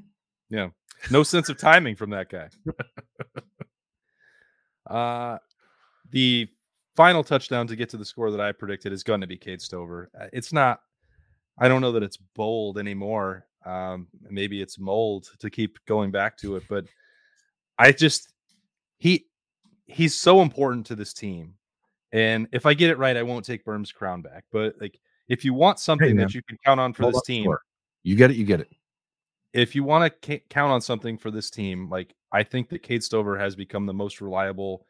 Yeah, 0.51 0.71
no 1.11 1.23
sense 1.23 1.49
of 1.49 1.57
timing 1.59 1.97
from 1.97 2.11
that 2.11 2.29
guy. 2.29 2.51
uh, 4.87 5.39
the 6.11 6.49
final 6.97 7.25
touchdown 7.25 7.67
to 7.67 7.77
get 7.77 7.89
to 7.91 7.97
the 7.97 8.05
score 8.05 8.31
that 8.31 8.41
I 8.41 8.53
predicted 8.53 8.93
is 8.93 9.03
going 9.03 9.21
to 9.21 9.27
be 9.27 9.37
Cade 9.37 9.61
Stover. 9.63 10.11
Uh, 10.19 10.27
It's 10.33 10.53
not. 10.53 10.81
I 11.59 11.69
don't 11.69 11.81
know 11.81 11.93
that 11.93 12.03
it's 12.03 12.17
bold 12.17 12.79
anymore. 12.79 13.47
Um, 13.65 14.09
maybe 14.29 14.61
it's 14.61 14.79
mold 14.79 15.31
to 15.39 15.51
keep 15.51 15.79
going 15.87 16.11
back 16.11 16.37
to 16.39 16.57
it, 16.57 16.65
but 16.69 16.85
I 17.79 17.93
just 17.93 18.33
he 18.99 19.27
he's 19.87 20.17
so 20.19 20.43
important 20.43 20.87
to 20.87 20.95
this 20.95 21.13
team. 21.13 21.55
And 22.13 22.47
if 22.53 22.67
I 22.67 22.75
get 22.75 22.91
it 22.91 22.99
right, 22.99 23.17
I 23.17 23.23
won't 23.23 23.45
take 23.45 23.65
Berm's 23.65 23.91
crown 23.91 24.23
back. 24.23 24.45
But 24.53 24.77
like, 24.81 25.01
if 25.29 25.45
you 25.45 25.53
want 25.55 25.79
something 25.81 26.15
man. 26.15 26.27
that 26.27 26.35
you 26.35 26.43
can 26.43 26.59
count 26.65 26.79
on 26.79 26.93
for 26.93 27.03
Hold 27.05 27.15
this 27.15 27.23
team, 27.23 27.45
score. 27.45 27.63
You 28.03 28.15
get 28.17 28.31
it, 28.31 28.37
you 28.37 28.45
get 28.45 28.61
it. 28.61 28.69
if 29.53 29.75
you 29.75 29.83
want 29.83 30.05
to 30.05 30.29
ca- 30.29 30.45
count 30.51 30.71
on 30.73 30.81
something 30.81 31.17
for 31.19 31.31
this 31.31 31.51
team, 31.51 31.89
like 31.91 32.15
I 32.31 32.43
think 32.43 32.69
that 32.69 32.83
Cade 32.83 33.03
Stover 33.03 33.39
has 33.39 33.57
become 33.57 33.87
the 33.87 33.95
most 33.95 34.21
reliable 34.21 34.87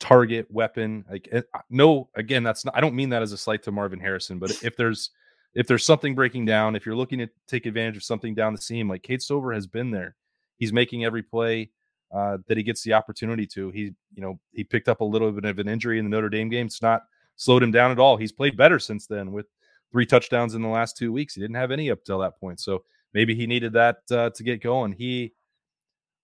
target 0.00 0.50
weapon. 0.50 1.04
Like 1.10 1.28
it- 1.28 1.48
no, 1.70 2.08
again, 2.14 2.42
that's 2.42 2.64
not. 2.64 2.76
I 2.76 2.80
don't 2.80 2.94
mean 2.94 3.10
that 3.10 3.22
as 3.22 3.32
a 3.32 3.38
slight 3.38 3.62
to 3.62 3.72
Marvin 3.72 4.00
Harrison, 4.00 4.38
but 4.38 4.50
if 4.62 4.76
there's 4.76 5.10
if 5.54 5.66
there's 5.66 5.84
something 5.84 6.14
breaking 6.14 6.46
down, 6.46 6.76
if 6.76 6.84
you're 6.84 6.96
looking 6.96 7.18
to 7.20 7.28
take 7.46 7.66
advantage 7.66 7.96
of 7.96 8.02
something 8.02 8.34
down 8.34 8.52
the 8.52 8.60
seam, 8.60 8.88
like 8.88 9.02
Cade 9.02 9.22
Stover 9.22 9.52
has 9.52 9.66
been 9.66 9.90
there. 9.90 10.16
He's 10.56 10.72
making 10.72 11.04
every 11.04 11.22
play 11.22 11.70
uh, 12.12 12.38
that 12.48 12.56
he 12.56 12.62
gets 12.62 12.82
the 12.82 12.92
opportunity 12.92 13.46
to. 13.46 13.70
He, 13.70 13.92
you 14.14 14.22
know, 14.22 14.38
he 14.52 14.64
picked 14.64 14.88
up 14.88 15.00
a 15.00 15.04
little 15.04 15.30
bit 15.32 15.44
of 15.44 15.58
an 15.58 15.68
injury 15.68 15.98
in 15.98 16.04
the 16.04 16.10
Notre 16.10 16.28
Dame 16.28 16.48
game. 16.48 16.66
It's 16.66 16.82
not 16.82 17.02
slowed 17.36 17.62
him 17.62 17.72
down 17.72 17.90
at 17.90 17.98
all. 17.98 18.16
He's 18.16 18.32
played 18.32 18.56
better 18.56 18.78
since 18.78 19.06
then 19.06 19.32
with 19.32 19.46
three 19.90 20.06
touchdowns 20.06 20.54
in 20.54 20.62
the 20.62 20.68
last 20.68 20.96
two 20.96 21.12
weeks. 21.12 21.34
He 21.34 21.40
didn't 21.40 21.56
have 21.56 21.70
any 21.70 21.90
up 21.90 22.04
till 22.04 22.18
that 22.20 22.38
point. 22.38 22.60
So 22.60 22.84
maybe 23.12 23.34
he 23.34 23.46
needed 23.46 23.72
that 23.74 23.98
uh, 24.10 24.30
to 24.30 24.42
get 24.42 24.62
going. 24.62 24.92
He, 24.92 25.32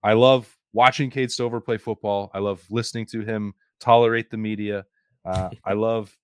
I 0.02 0.14
love 0.14 0.56
watching 0.72 1.10
Cade 1.10 1.30
Stover 1.30 1.60
play 1.60 1.76
football. 1.76 2.30
I 2.34 2.38
love 2.38 2.62
listening 2.70 3.06
to 3.06 3.22
him 3.22 3.54
tolerate 3.80 4.30
the 4.30 4.36
media. 4.36 4.84
Uh, 5.24 5.50
I 5.64 5.72
love 5.74 6.16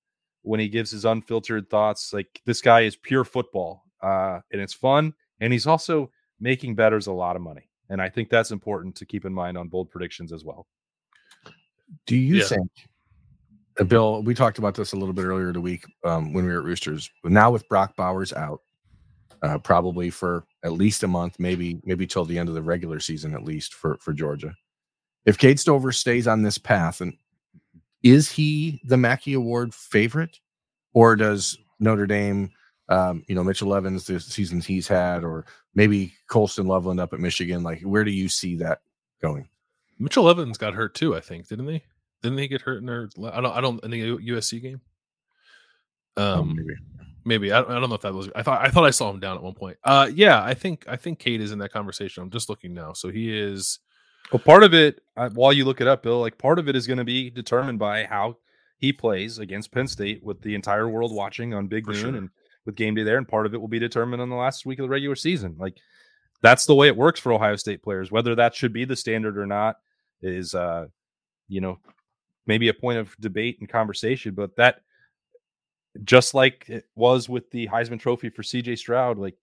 when 0.47 0.61
he 0.61 0.69
gives 0.69 0.93
his 0.93 1.05
unfiltered 1.05 1.69
thoughts. 1.69 2.13
Like 2.13 2.41
this 2.47 2.61
guy 2.61 2.83
is 2.83 2.97
pure 2.97 3.25
football, 3.25 3.83
uh, 4.01 4.39
and 4.53 4.61
it's 4.61 4.73
fun. 4.73 5.13
And 5.41 5.53
he's 5.53 5.67
also 5.67 6.11
making 6.41 6.77
betters 6.77 7.09
a 7.09 7.13
lot 7.13 7.37
of 7.37 7.43
money. 7.43 7.69
And 7.91 8.01
I 8.01 8.09
think 8.09 8.31
that's 8.31 8.53
important 8.53 8.95
to 8.97 9.07
keep 9.07 9.25
in 9.25 9.35
mind 9.35 9.59
on 9.59 9.69
bold 9.69 9.91
predictions 9.91 10.33
as 10.33 10.45
well. 10.45 10.67
Do 12.07 12.17
you 12.17 12.37
Yeah. 12.37 12.45
think, 12.45 12.71
uh, 13.81 13.85
Bill? 13.85 14.23
We 14.23 14.35
talked 14.35 14.59
about 14.59 14.75
this 14.75 14.93
a 14.93 14.97
little 14.97 15.13
bit 15.13 15.25
earlier 15.25 15.49
in 15.49 15.55
the 15.55 15.61
week 15.61 15.85
um, 16.05 16.33
when 16.33 16.47
we 16.47 16.53
were 16.53 16.59
at 16.61 16.65
Roosters. 16.65 17.11
But 17.23 17.33
now 17.33 17.51
with 17.51 17.69
Brock 17.69 17.97
Bowers 17.97 18.33
out, 18.33 18.61
uh, 19.43 19.59
probably 19.59 20.11
for 20.11 20.47
at 20.65 20.73
least 20.73 21.03
a 21.03 21.09
month, 21.09 21.39
maybe 21.39 21.81
maybe 21.85 22.07
till 22.07 22.25
the 22.25 22.39
end 22.39 22.49
of 22.49 22.55
the 22.55 22.63
regular 22.63 23.01
season, 23.01 23.35
at 23.35 23.43
least 23.45 23.75
for 23.75 23.99
for 23.99 24.13
Georgia. 24.13 24.55
If 25.25 25.39
Cade 25.39 25.59
Stover 25.59 25.93
stays 25.93 26.29
on 26.29 26.43
this 26.43 26.57
path, 26.57 27.01
and 27.01 27.17
is 28.11 28.31
he 28.31 28.81
the 28.85 28.97
Mackey 28.97 29.35
Award 29.35 29.75
favorite, 29.75 30.39
or 30.93 31.17
does 31.17 31.59
Notre 31.81 32.07
Dame, 32.07 32.51
um, 32.89 33.25
you 33.29 33.35
know, 33.35 33.45
Mitchell 33.45 33.75
Evans, 33.75 34.07
the 34.07 34.21
seasons 34.21 34.65
he's 34.67 34.89
had, 34.89 35.25
or 35.25 35.45
maybe 35.75 36.13
Colston 36.29 36.67
Loveland 36.67 37.01
up 37.01 37.13
at 37.13 37.21
Michigan? 37.21 37.63
Like, 37.63 37.81
where 37.83 38.05
do 38.05 38.11
you 38.11 38.29
see 38.29 38.57
that 38.57 38.81
going? 39.21 39.49
Mitchell 39.99 40.29
Evans 40.29 40.59
got 40.59 40.75
hurt 40.75 40.95
too. 40.95 41.15
I 41.17 41.21
think 41.21 41.49
didn't 41.49 41.69
he? 41.69 41.83
Didn't 42.23 42.39
he 42.39 42.49
get 42.49 42.61
hurt 42.63 42.79
in 42.79 42.87
their? 42.87 43.09
I 43.33 43.41
don't. 43.41 43.53
I 43.53 43.61
don't. 43.61 43.83
In 43.85 43.91
the 43.91 44.01
USC 44.03 44.61
game. 44.63 44.81
Oh, 46.17 46.41
Um, 46.41 46.57
maybe. 46.57 46.75
maybe 47.25 47.53
I, 47.53 47.61
I 47.61 47.79
don't 47.79 47.89
know 47.89 47.95
if 47.95 48.03
that 48.03 48.15
was. 48.15 48.29
I 48.35 48.43
thought. 48.43 48.65
I 48.67 48.71
thought 48.71 48.85
I 48.85 48.91
saw 48.91 49.11
him 49.11 49.21
down 49.21 49.37
at 49.37 49.43
one 49.43 49.55
point. 49.55 49.77
Uh, 49.85 50.11
yeah. 50.13 50.43
I 50.43 50.55
think. 50.55 50.85
I 50.89 50.97
think 50.97 51.19
Cade 51.19 51.41
is 51.41 51.53
in 51.53 51.59
that 51.61 51.73
conversation. 51.73 52.23
I'm 52.23 52.31
just 52.31 52.49
looking 52.49 52.73
now. 52.75 52.93
So 52.95 53.09
he 53.11 53.37
is. 53.39 53.79
Well, 54.33 54.41
part 54.41 54.65
of 54.65 54.75
it, 54.75 55.01
uh, 55.17 55.31
while 55.31 55.53
you 55.53 55.65
look 55.65 55.81
it 55.81 55.87
up, 55.87 56.03
Bill, 56.03 56.21
like 56.21 56.39
part 56.39 56.59
of 56.59 56.69
it 56.69 56.77
is 56.77 56.87
going 56.87 56.99
to 56.99 57.05
be 57.05 57.31
determined 57.31 57.79
by 57.79 58.05
how 58.05 58.37
he 58.79 58.93
plays 58.93 59.39
against 59.39 59.73
Penn 59.73 59.87
State 59.87 60.23
with 60.23 60.43
the 60.43 60.55
entire 60.55 60.89
world 60.89 61.15
watching 61.15 61.55
on 61.55 61.69
Big 61.69 61.87
For 61.87 61.93
Noon 61.93 62.01
sure. 62.01 62.17
and 62.17 62.31
with 62.65 62.75
game 62.75 62.95
day 62.95 63.05
there. 63.05 63.19
And 63.19 63.29
part 63.29 63.47
of 63.47 63.55
it 63.55 63.61
will 63.61 63.69
be 63.69 63.79
determined 63.79 64.21
on 64.21 64.29
the 64.29 64.37
last 64.37 64.67
week 64.67 64.79
of 64.79 64.85
the 64.85 64.89
regular 64.89 65.15
season. 65.15 65.57
Like 65.59 65.79
that's 66.43 66.67
the 66.67 66.75
way 66.75 66.89
it 66.89 66.97
works 66.97 67.21
for 67.21 67.33
Ohio 67.33 67.57
State 67.57 67.83
players. 67.83 68.11
Whether 68.11 68.35
that 68.35 68.55
should 68.55 68.73
be 68.73 68.85
the 68.85 68.97
standard 68.97 69.39
or 69.39 69.47
not 69.47 69.77
is, 70.21 70.55
uh, 70.55 70.87
you 71.49 71.61
know, 71.61 71.79
maybe 72.47 72.69
a 72.69 72.75
point 72.75 72.99
of 72.99 73.17
debate 73.21 73.59
and 73.61 73.69
conversation. 73.69 74.35
But 74.35 74.57
that, 74.57 74.83
just 76.05 76.35
like 76.35 76.67
it 76.69 76.85
was 76.95 77.29
with 77.29 77.51
the 77.51 77.69
Heisman 77.69 78.01
Trophy 78.01 78.29
for 78.29 78.43
CJ 78.43 78.77
Stroud, 78.77 79.19
like 79.19 79.37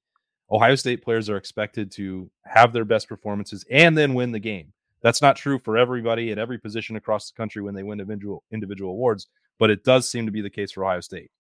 Ohio 0.52 0.76
State 0.76 1.02
players 1.02 1.30
are 1.30 1.38
expected 1.38 1.92
to 1.94 2.30
have 2.46 2.74
their 2.74 2.86
best 2.86 3.08
performances 3.08 3.66
and 3.72 3.98
then 3.98 4.14
win 4.14 4.32
the 4.32 4.40
game. 4.40 4.72
That's 5.02 5.22
not 5.22 5.36
true 5.36 5.60
for 5.60 5.78
everybody 5.78 6.32
at 6.32 6.38
every 6.38 6.58
position 6.58 6.96
across 6.96 7.30
the 7.30 7.36
country 7.36 7.62
when 7.62 7.74
they 7.74 7.84
win 7.84 8.00
individual 8.00 8.44
individual 8.52 8.92
awards, 8.92 9.28
but 9.60 9.70
it 9.70 9.84
does 9.84 10.10
seem 10.10 10.26
to 10.26 10.32
be 10.32 10.42
the 10.42 10.50
case 10.50 10.72
for 10.72 10.86
Ohio 10.86 11.02
State. 11.02 11.32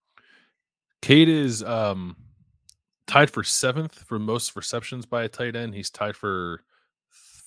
Cade 1.02 1.30
is 1.30 1.64
um 1.64 2.16
tied 3.08 3.30
for 3.30 3.44
seventh 3.44 4.04
for 4.04 4.20
most 4.20 4.56
receptions 4.56 5.06
by 5.06 5.24
a 5.24 5.30
tight 5.30 5.56
end. 5.56 5.76
He's 5.76 5.90
tied 5.90 6.16
for 6.16 6.64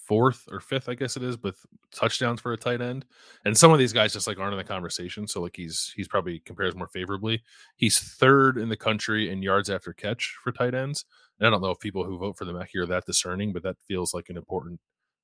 fourth 0.07 0.45
or 0.51 0.61
fifth, 0.61 0.88
I 0.88 0.95
guess 0.95 1.16
it 1.16 1.23
is, 1.23 1.42
with 1.42 1.59
touchdowns 1.92 2.40
for 2.40 2.53
a 2.53 2.57
tight 2.57 2.81
end. 2.81 3.05
And 3.45 3.57
some 3.57 3.73
of 3.73 3.79
these 3.79 3.92
guys 3.92 4.12
just 4.12 4.27
like 4.27 4.38
aren't 4.38 4.53
in 4.53 4.59
the 4.59 4.64
conversation. 4.64 5.27
So 5.27 5.42
like 5.42 5.57
he's 5.57 5.92
he's 5.97 6.09
probably 6.09 6.40
compares 6.40 6.75
more 6.75 6.88
favorably. 6.88 7.42
He's 7.77 7.99
third 7.99 8.59
in 8.59 8.69
the 8.69 8.77
country 8.77 9.31
in 9.31 9.42
yards 9.42 9.71
after 9.71 9.92
catch 9.92 10.37
for 10.42 10.53
tight 10.53 10.75
ends. 10.75 11.05
And 11.38 11.47
I 11.47 11.51
don't 11.51 11.62
know 11.62 11.71
if 11.71 11.81
people 11.81 12.05
who 12.05 12.19
vote 12.19 12.38
for 12.38 12.45
the 12.45 12.53
Mackey 12.53 12.79
are 12.79 12.87
that 12.87 13.07
discerning, 13.07 13.53
but 13.53 13.62
that 13.64 13.77
feels 13.87 14.14
like 14.14 14.29
an 14.29 14.37
important 14.37 14.81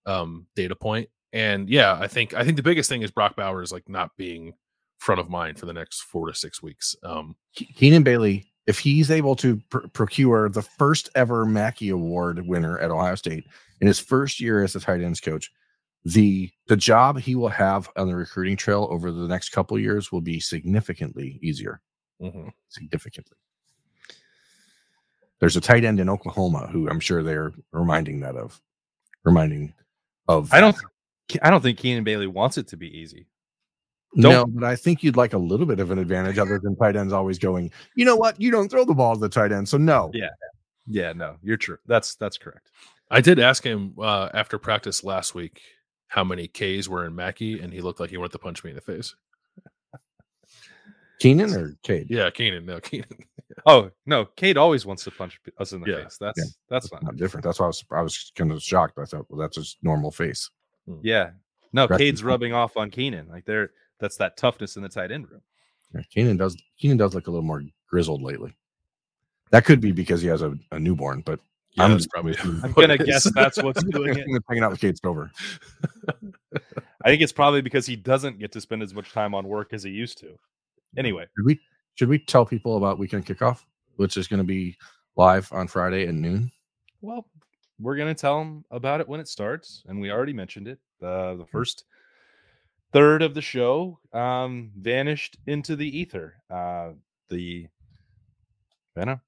um 0.07 0.47
data 0.57 0.75
point. 0.75 1.09
And 1.33 1.68
yeah, 1.68 1.97
I 1.99 2.09
think 2.09 2.35
I 2.35 2.45
think 2.45 2.57
the 2.57 2.62
biggest 2.62 2.88
thing 2.88 3.03
is 3.03 3.11
Brock 3.11 3.37
Bowers 3.37 3.73
like 3.73 3.88
not 3.88 4.11
being 4.16 4.55
front 4.99 5.21
of 5.21 5.31
mind 5.31 5.59
for 5.59 5.66
the 5.66 5.73
next 5.73 6.03
four 6.03 6.29
to 6.29 6.35
six 6.35 6.62
weeks. 6.62 6.97
Um 7.03 7.37
Ke- 7.57 7.75
Keenan 7.75 8.03
Bailey, 8.03 8.53
if 8.66 8.79
he's 8.79 9.11
able 9.11 9.35
to 9.37 9.61
pr- 9.71 9.87
procure 9.92 10.49
the 10.49 10.62
first 10.62 11.09
ever 11.14 11.45
Mackey 11.47 11.88
Award 11.88 12.47
winner 12.47 12.79
at 12.79 12.90
Ohio 12.90 13.14
State 13.14 13.45
in 13.83 13.87
his 13.88 13.99
first 13.99 14.40
year 14.40 14.62
as 14.62 14.75
a 14.77 14.81
tight 14.81 15.03
ends 15.03 15.21
coach, 15.21 15.53
the 16.05 16.51
the 16.68 16.77
job 16.77 17.18
he 17.18 17.35
will 17.35 17.49
have 17.49 17.90
on 17.97 18.07
the 18.09 18.14
recruiting 18.16 18.57
trail 18.57 18.88
over 18.90 19.11
the 19.12 19.29
next 19.29 19.51
couple 19.51 19.79
years 19.79 20.11
will 20.11 20.21
be 20.23 20.40
significantly 20.40 21.38
easier. 21.42 21.81
mhm. 22.21 22.51
Significantly. 22.68 23.37
There's 25.40 25.57
a 25.57 25.61
tight 25.61 25.85
end 25.85 25.99
in 26.01 26.09
Oklahoma 26.09 26.68
who 26.73 26.88
I'm 26.88 27.01
sure 27.01 27.23
they're 27.23 27.53
reminding 27.73 28.21
that 28.21 28.37
of, 28.37 28.61
reminding 29.25 29.75
of. 30.29 30.53
I 30.53 30.61
don't 30.61 30.77
I 31.42 31.51
don't 31.51 31.61
think 31.61 31.79
Keenan 31.79 32.05
Bailey 32.05 32.27
wants 32.29 32.59
it 32.59 32.68
to 32.68 32.77
be 32.77 32.97
easy. 32.97 33.27
No, 34.14 34.31
Don't- 34.31 34.55
but 34.55 34.64
I 34.64 34.77
think 34.77 35.03
you'd 35.03 35.16
like 35.16 35.33
a 35.33 35.38
little 35.38 35.66
bit 35.66 35.81
of 35.81 35.90
an 35.90 35.99
advantage 35.99 36.38
other 36.38 36.59
than 36.62 36.77
tight 36.77 36.97
ends 36.97 37.12
always 37.12 37.38
going, 37.38 37.73
you 37.97 38.05
know 38.05 38.14
what? 38.16 38.40
You 38.40 38.51
don't 38.51 38.68
throw 38.68 38.85
the 38.85 38.95
ball 38.95 39.14
to 39.14 39.21
the 39.21 39.29
tight 39.29 39.51
end. 39.53 39.68
So 39.68 39.79
no. 39.79 40.11
Yeah. 40.14 40.29
Yeah, 40.87 41.12
no, 41.12 41.37
you're 41.42 41.57
true. 41.57 41.79
That's 41.87 42.14
that's 42.16 42.37
correct. 42.38 42.71
I 43.12 43.20
did 43.20 43.38
ask 43.38 43.62
him 43.64 43.94
uh, 44.01 44.29
after 44.35 44.59
practice 44.59 45.05
last 45.05 45.35
week 45.35 45.61
how 46.09 46.25
many 46.25 46.48
K's 46.48 46.88
were 46.88 47.07
in 47.07 47.14
Mackey, 47.14 47.61
and 47.61 47.72
he 47.72 47.81
looked 47.81 48.01
like 48.01 48.11
he 48.11 48.16
wanted 48.16 48.33
to 48.33 48.38
punch 48.38 48.64
me 48.64 48.70
in 48.70 48.77
the 48.77 48.83
face. 48.83 49.14
Keenan 51.20 51.53
or 51.55 51.77
Cade? 51.83 52.09
Yeah, 52.11 52.31
Keenan. 52.31 52.66
No, 52.66 52.81
Keenan. 52.81 53.09
Oh 53.66 53.90
no, 54.07 54.25
Cade 54.25 54.57
always 54.57 54.85
wants 54.87 55.05
to 55.05 55.11
punch 55.11 55.38
us 55.59 55.72
in 55.72 55.81
the 55.83 55.90
Yeah, 55.90 56.03
face. 56.05 56.16
That's 56.20 56.38
yeah. 56.38 56.44
that's 56.68 56.88
That's 56.88 56.88
fine. 56.88 57.01
not 57.05 57.16
different. 57.16 57.44
That's 57.44 57.61
why 57.61 57.66
I 57.66 57.68
was 57.68 57.85
I 57.92 58.03
was 58.03 58.33
kind 58.35 58.51
of 58.51 58.62
shocked. 58.62 58.98
I 58.98 59.05
thought, 59.05 59.27
well, 59.29 59.38
that's 59.38 59.57
just 59.57 59.79
normal 59.83 60.11
face. 60.11 60.51
Yeah. 61.03 61.31
No, 61.72 61.87
Correct. 61.87 62.01
Cade's 62.01 62.25
rubbing 62.25 62.53
off 62.53 62.77
on 62.77 62.90
Keenan. 62.90 63.29
Like 63.29 63.44
there, 63.44 63.70
that's 64.01 64.16
that 64.16 64.37
toughness 64.37 64.77
in 64.77 64.83
the 64.83 64.88
tight 64.88 65.12
end 65.12 65.31
room. 65.31 65.42
Yeah, 65.94 66.01
Keenan 66.11 66.38
does 66.38 66.57
Keenan 66.79 66.96
does 66.96 67.14
look 67.14 67.27
a 67.29 67.31
little 67.31 67.44
more 67.46 67.62
grizzled 67.88 68.22
lately. 68.22 68.57
That 69.51 69.64
could 69.64 69.81
be 69.81 69.92
because 69.92 70.22
he 70.22 70.29
has 70.29 70.42
a, 70.42 70.55
a 70.72 70.81
newborn, 70.81 71.20
but 71.25 71.38
Yeah, 71.74 71.82
I'm- 71.85 71.92
that's 71.92 72.06
probably. 72.06 72.37
I'm 72.38 72.72
gonna 72.72 72.98
guess 72.98 73.30
that's 73.35 73.62
what's 73.62 73.82
doing 73.90 74.16
it. 74.18 74.26
hanging 74.48 74.62
out 74.62 74.70
with 74.70 74.80
Cade 74.80 74.96
Stover. 74.96 75.30
I 77.04 77.08
think 77.08 77.22
it's 77.22 77.32
probably 77.32 77.62
because 77.62 77.87
he 77.87 77.96
doesn't 77.96 78.38
get 78.38 78.52
to 78.52 78.61
spend 78.61 78.82
as 78.82 78.94
much 78.94 79.12
time 79.12 79.35
on 79.35 79.48
work 79.48 79.72
as 79.72 79.82
he 79.82 79.90
used 79.90 80.18
to. 80.18 80.38
Anyway, 80.96 81.26
Should 81.37 81.46
we 81.46 81.61
should 81.94 82.08
we 82.08 82.18
tell 82.18 82.44
people 82.46 82.76
about 82.76 82.98
weekend 82.98 83.26
kickoff, 83.26 83.64
which 83.96 84.16
is 84.16 84.28
going 84.28 84.38
to 84.38 84.44
be 84.44 84.76
live 85.16 85.50
on 85.52 85.66
Friday 85.68 86.06
at 86.06 86.14
noon? 86.14 86.50
well, 87.00 87.26
we're 87.80 87.96
gonna 87.96 88.14
tell 88.14 88.38
them 88.38 88.64
about 88.70 89.00
it 89.00 89.08
when 89.08 89.18
it 89.18 89.26
starts, 89.26 89.82
and 89.88 90.00
we 90.00 90.11
already 90.12 90.32
mentioned 90.32 90.68
it. 90.68 90.78
Uh, 91.02 91.35
the 91.35 91.46
first 91.46 91.85
third 92.92 93.22
of 93.22 93.35
the 93.35 93.40
show 93.42 93.98
um, 94.12 94.70
vanished 94.78 95.37
into 95.48 95.74
the 95.74 95.98
ether. 95.98 96.37
Uh, 96.48 96.90
the, 97.28 97.66
you 98.96 99.04
know, 99.04 99.18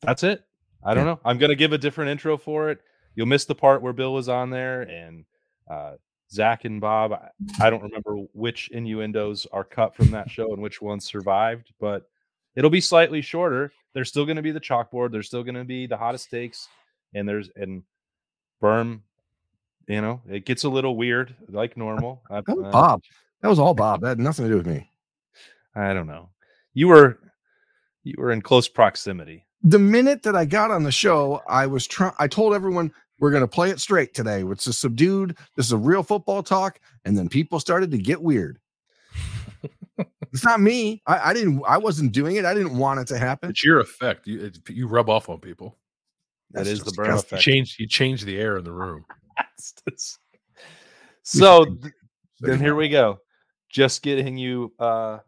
that's 0.00 0.22
it. 0.22 0.44
I 0.84 0.94
don't 0.94 1.06
know. 1.06 1.20
I'm 1.24 1.38
gonna 1.38 1.54
give 1.54 1.72
a 1.72 1.78
different 1.78 2.10
intro 2.10 2.36
for 2.36 2.70
it. 2.70 2.80
You'll 3.14 3.26
miss 3.26 3.44
the 3.44 3.54
part 3.54 3.82
where 3.82 3.92
Bill 3.92 4.12
was 4.12 4.28
on 4.28 4.50
there 4.50 4.82
and 4.82 5.24
uh, 5.70 5.92
Zach 6.30 6.64
and 6.64 6.80
Bob. 6.80 7.12
I, 7.12 7.30
I 7.60 7.70
don't 7.70 7.82
remember 7.82 8.16
which 8.32 8.70
innuendos 8.70 9.46
are 9.52 9.64
cut 9.64 9.94
from 9.94 10.10
that 10.10 10.30
show 10.30 10.52
and 10.52 10.62
which 10.62 10.82
ones 10.82 11.04
survived, 11.04 11.72
but 11.80 12.08
it'll 12.56 12.70
be 12.70 12.80
slightly 12.80 13.20
shorter. 13.20 13.72
There's 13.94 14.08
still 14.08 14.24
going 14.24 14.36
to 14.36 14.42
be 14.42 14.50
the 14.50 14.60
chalkboard. 14.60 15.12
There's 15.12 15.28
still 15.28 15.44
going 15.44 15.54
to 15.54 15.64
be 15.64 15.86
the 15.86 15.96
hottest 15.96 16.30
takes, 16.30 16.68
and 17.14 17.28
there's 17.28 17.50
and 17.56 17.82
Berm. 18.62 19.00
You 19.86 20.00
know, 20.00 20.22
it 20.28 20.46
gets 20.46 20.64
a 20.64 20.68
little 20.68 20.96
weird, 20.96 21.34
like 21.48 21.76
normal. 21.76 22.22
I, 22.30 22.40
That 22.40 22.56
was 22.56 22.66
uh, 22.66 22.70
Bob. 22.70 23.02
That 23.42 23.48
was 23.48 23.58
all 23.58 23.74
Bob. 23.74 24.00
That 24.00 24.08
had 24.08 24.18
nothing 24.18 24.46
to 24.46 24.50
do 24.50 24.56
with 24.56 24.66
me. 24.66 24.90
I 25.76 25.92
don't 25.92 26.06
know. 26.06 26.30
You 26.72 26.88
were 26.88 27.18
you 28.02 28.14
were 28.18 28.32
in 28.32 28.42
close 28.42 28.66
proximity. 28.66 29.46
The 29.64 29.78
minute 29.78 30.22
that 30.24 30.36
I 30.36 30.44
got 30.44 30.70
on 30.70 30.82
the 30.82 30.92
show, 30.92 31.42
I 31.48 31.66
was 31.66 31.86
trying. 31.86 32.12
I 32.18 32.28
told 32.28 32.54
everyone 32.54 32.92
we're 33.18 33.30
going 33.30 33.42
to 33.42 33.48
play 33.48 33.70
it 33.70 33.80
straight 33.80 34.12
today. 34.12 34.42
It's 34.44 34.66
a 34.66 34.72
subdued. 34.72 35.36
This 35.56 35.66
is 35.66 35.72
a 35.72 35.78
real 35.78 36.02
football 36.02 36.42
talk, 36.42 36.80
and 37.04 37.16
then 37.16 37.28
people 37.28 37.58
started 37.58 37.90
to 37.92 37.98
get 37.98 38.20
weird. 38.20 38.58
it's 40.32 40.44
not 40.44 40.60
me. 40.60 41.02
I, 41.06 41.30
I 41.30 41.34
didn't. 41.34 41.62
I 41.66 41.78
wasn't 41.78 42.12
doing 42.12 42.36
it. 42.36 42.44
I 42.44 42.52
didn't 42.52 42.76
want 42.76 43.00
it 43.00 43.06
to 43.08 43.18
happen. 43.18 43.50
It's 43.50 43.64
your 43.64 43.80
effect. 43.80 44.26
You 44.26 44.44
it, 44.44 44.58
you 44.68 44.86
rub 44.86 45.08
off 45.08 45.28
on 45.28 45.40
people. 45.40 45.78
That 46.50 46.64
That's 46.64 46.80
is 46.80 46.84
the 46.84 46.92
burn 46.92 47.06
disgusting. 47.06 47.36
You 47.38 47.42
change 47.42 47.76
you 47.78 47.86
change 47.86 48.24
the 48.24 48.38
air 48.38 48.58
in 48.58 48.64
the 48.64 48.72
room. 48.72 49.06
so 51.22 51.64
then 52.40 52.60
here 52.60 52.74
we 52.74 52.88
go. 52.88 53.18
Just 53.70 54.02
getting 54.02 54.36
you 54.36 54.72
uh 54.78 55.18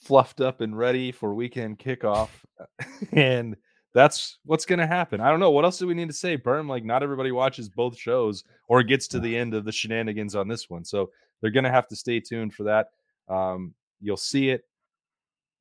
fluffed 0.00 0.40
up 0.40 0.60
and 0.60 0.76
ready 0.76 1.12
for 1.12 1.34
weekend 1.34 1.78
kickoff. 1.78 2.28
and 3.12 3.56
that's 3.94 4.38
what's 4.44 4.64
gonna 4.64 4.86
happen. 4.86 5.20
I 5.20 5.30
don't 5.30 5.40
know. 5.40 5.50
What 5.50 5.64
else 5.64 5.78
do 5.78 5.86
we 5.86 5.94
need 5.94 6.08
to 6.08 6.14
say? 6.14 6.36
Berm, 6.36 6.68
like 6.68 6.84
not 6.84 7.02
everybody 7.02 7.32
watches 7.32 7.68
both 7.68 7.96
shows 7.96 8.44
or 8.68 8.82
gets 8.82 9.08
to 9.08 9.20
the 9.20 9.36
end 9.36 9.52
of 9.54 9.64
the 9.64 9.72
shenanigans 9.72 10.34
on 10.36 10.48
this 10.48 10.70
one. 10.70 10.84
So 10.84 11.10
they're 11.40 11.50
gonna 11.50 11.70
have 11.72 11.88
to 11.88 11.96
stay 11.96 12.20
tuned 12.20 12.54
for 12.54 12.64
that. 12.64 12.88
Um, 13.28 13.74
you'll 14.00 14.16
see 14.16 14.50
it. 14.50 14.62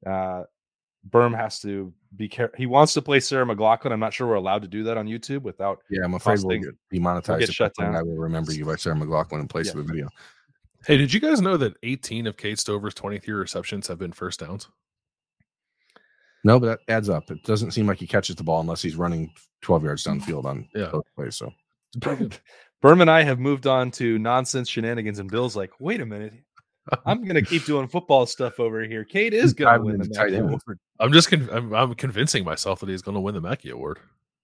Uh 0.05 0.43
Berm 1.09 1.33
has 1.35 1.59
to 1.61 1.93
be 2.17 2.27
careful. 2.27 2.57
He 2.57 2.65
wants 2.65 2.93
to 2.93 3.01
play 3.01 3.21
Sarah 3.21 3.45
McLachlan. 3.45 3.93
I'm 3.93 4.01
not 4.01 4.13
sure 4.13 4.27
we're 4.27 4.33
allowed 4.35 4.63
to 4.63 4.67
do 4.67 4.83
that 4.83 4.97
on 4.97 5.07
YouTube 5.07 5.43
without 5.43 5.79
Yeah, 5.89 6.01
I'm 6.03 6.13
afraid 6.13 6.39
we'll 6.43 6.59
get 6.59 6.75
demonetized. 6.91 7.39
get 7.39 7.53
shut 7.53 7.73
down. 7.79 7.95
I 7.95 8.03
will 8.03 8.17
remember 8.17 8.51
you 8.53 8.65
by 8.65 8.75
Sarah 8.75 8.97
McLachlan 8.97 9.39
in 9.39 9.47
place 9.47 9.67
Yeah. 9.67 9.73
of 9.73 9.77
a 9.79 9.83
video. 9.83 10.09
Hey, 10.85 10.97
did 10.97 11.13
you 11.13 11.19
guys 11.19 11.41
know 11.41 11.57
that 11.57 11.75
18 11.83 12.27
of 12.27 12.37
Cade 12.37 12.59
Stover's 12.59 12.93
23 12.93 13.33
receptions 13.33 13.87
have 13.87 13.99
been 13.99 14.11
first 14.13 14.39
downs? 14.39 14.69
No, 16.43 16.59
but 16.59 16.67
that 16.67 16.93
adds 16.93 17.09
up. 17.09 17.29
It 17.31 17.43
doesn't 17.43 17.71
seem 17.71 17.85
like 17.85 17.97
he 17.99 18.07
catches 18.07 18.35
the 18.35 18.43
ball 18.43 18.61
unless 18.61 18.81
he's 18.81 18.95
running 18.95 19.33
12 19.61 19.83
yards 19.83 20.03
mm. 20.03 20.21
downfield 20.21 20.45
on 20.45 20.67
Yeah. 20.73 20.89
both 20.91 21.05
plays. 21.15 21.35
So 21.35 21.51
Berm 21.99 23.01
and 23.01 23.11
I 23.11 23.23
have 23.23 23.39
moved 23.39 23.67
on 23.67 23.91
to 23.91 24.17
nonsense 24.19 24.69
shenanigans, 24.69 25.19
and 25.19 25.29
Bill's 25.29 25.55
like, 25.55 25.71
"Wait 25.81 25.99
a 25.99 26.05
minute, 26.05 26.33
I'm 27.05 27.25
gonna 27.25 27.41
keep 27.41 27.65
doing 27.65 27.89
football 27.89 28.25
stuff 28.25 28.59
over 28.59 28.83
here. 28.83 29.03
Cade 29.03 29.33
is 29.33 29.53
gonna 29.53 29.71
Diving 29.71 29.85
win 29.85 29.97
the 29.99 30.09
Mackey. 30.17 30.37
Award." 30.37 30.79
I'm 30.99 31.11
just 31.11 31.29
con- 31.29 31.49
I'm, 31.51 31.73
I'm 31.73 31.93
convincing 31.95 32.45
myself 32.45 32.79
that 32.79 32.89
he's 32.89 33.01
going 33.01 33.15
to 33.15 33.21
win 33.21 33.35
the 33.35 33.41
Mackey 33.41 33.71
Award. 33.71 33.99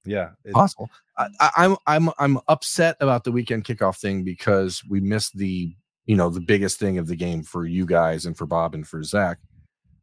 Yeah, 0.05 0.31
it- 0.43 0.53
possible. 0.53 0.89
I, 1.17 1.27
I, 1.39 1.51
I'm 1.55 1.77
I'm 1.87 2.09
I'm 2.19 2.39
upset 2.49 2.97
about 2.99 3.23
the 3.23 3.31
weekend 3.31 3.63
kickoff 3.63 3.99
thing 4.01 4.23
because 4.25 4.83
we 4.89 4.99
missed 4.99 5.37
the 5.37 5.73
you 6.05 6.15
know 6.15 6.29
the 6.29 6.41
biggest 6.41 6.79
thing 6.79 6.97
of 6.97 7.07
the 7.07 7.15
game 7.15 7.43
for 7.43 7.65
you 7.65 7.85
guys 7.85 8.25
and 8.25 8.37
for 8.37 8.45
Bob 8.45 8.75
and 8.75 8.87
for 8.87 9.03
Zach. 9.03 9.37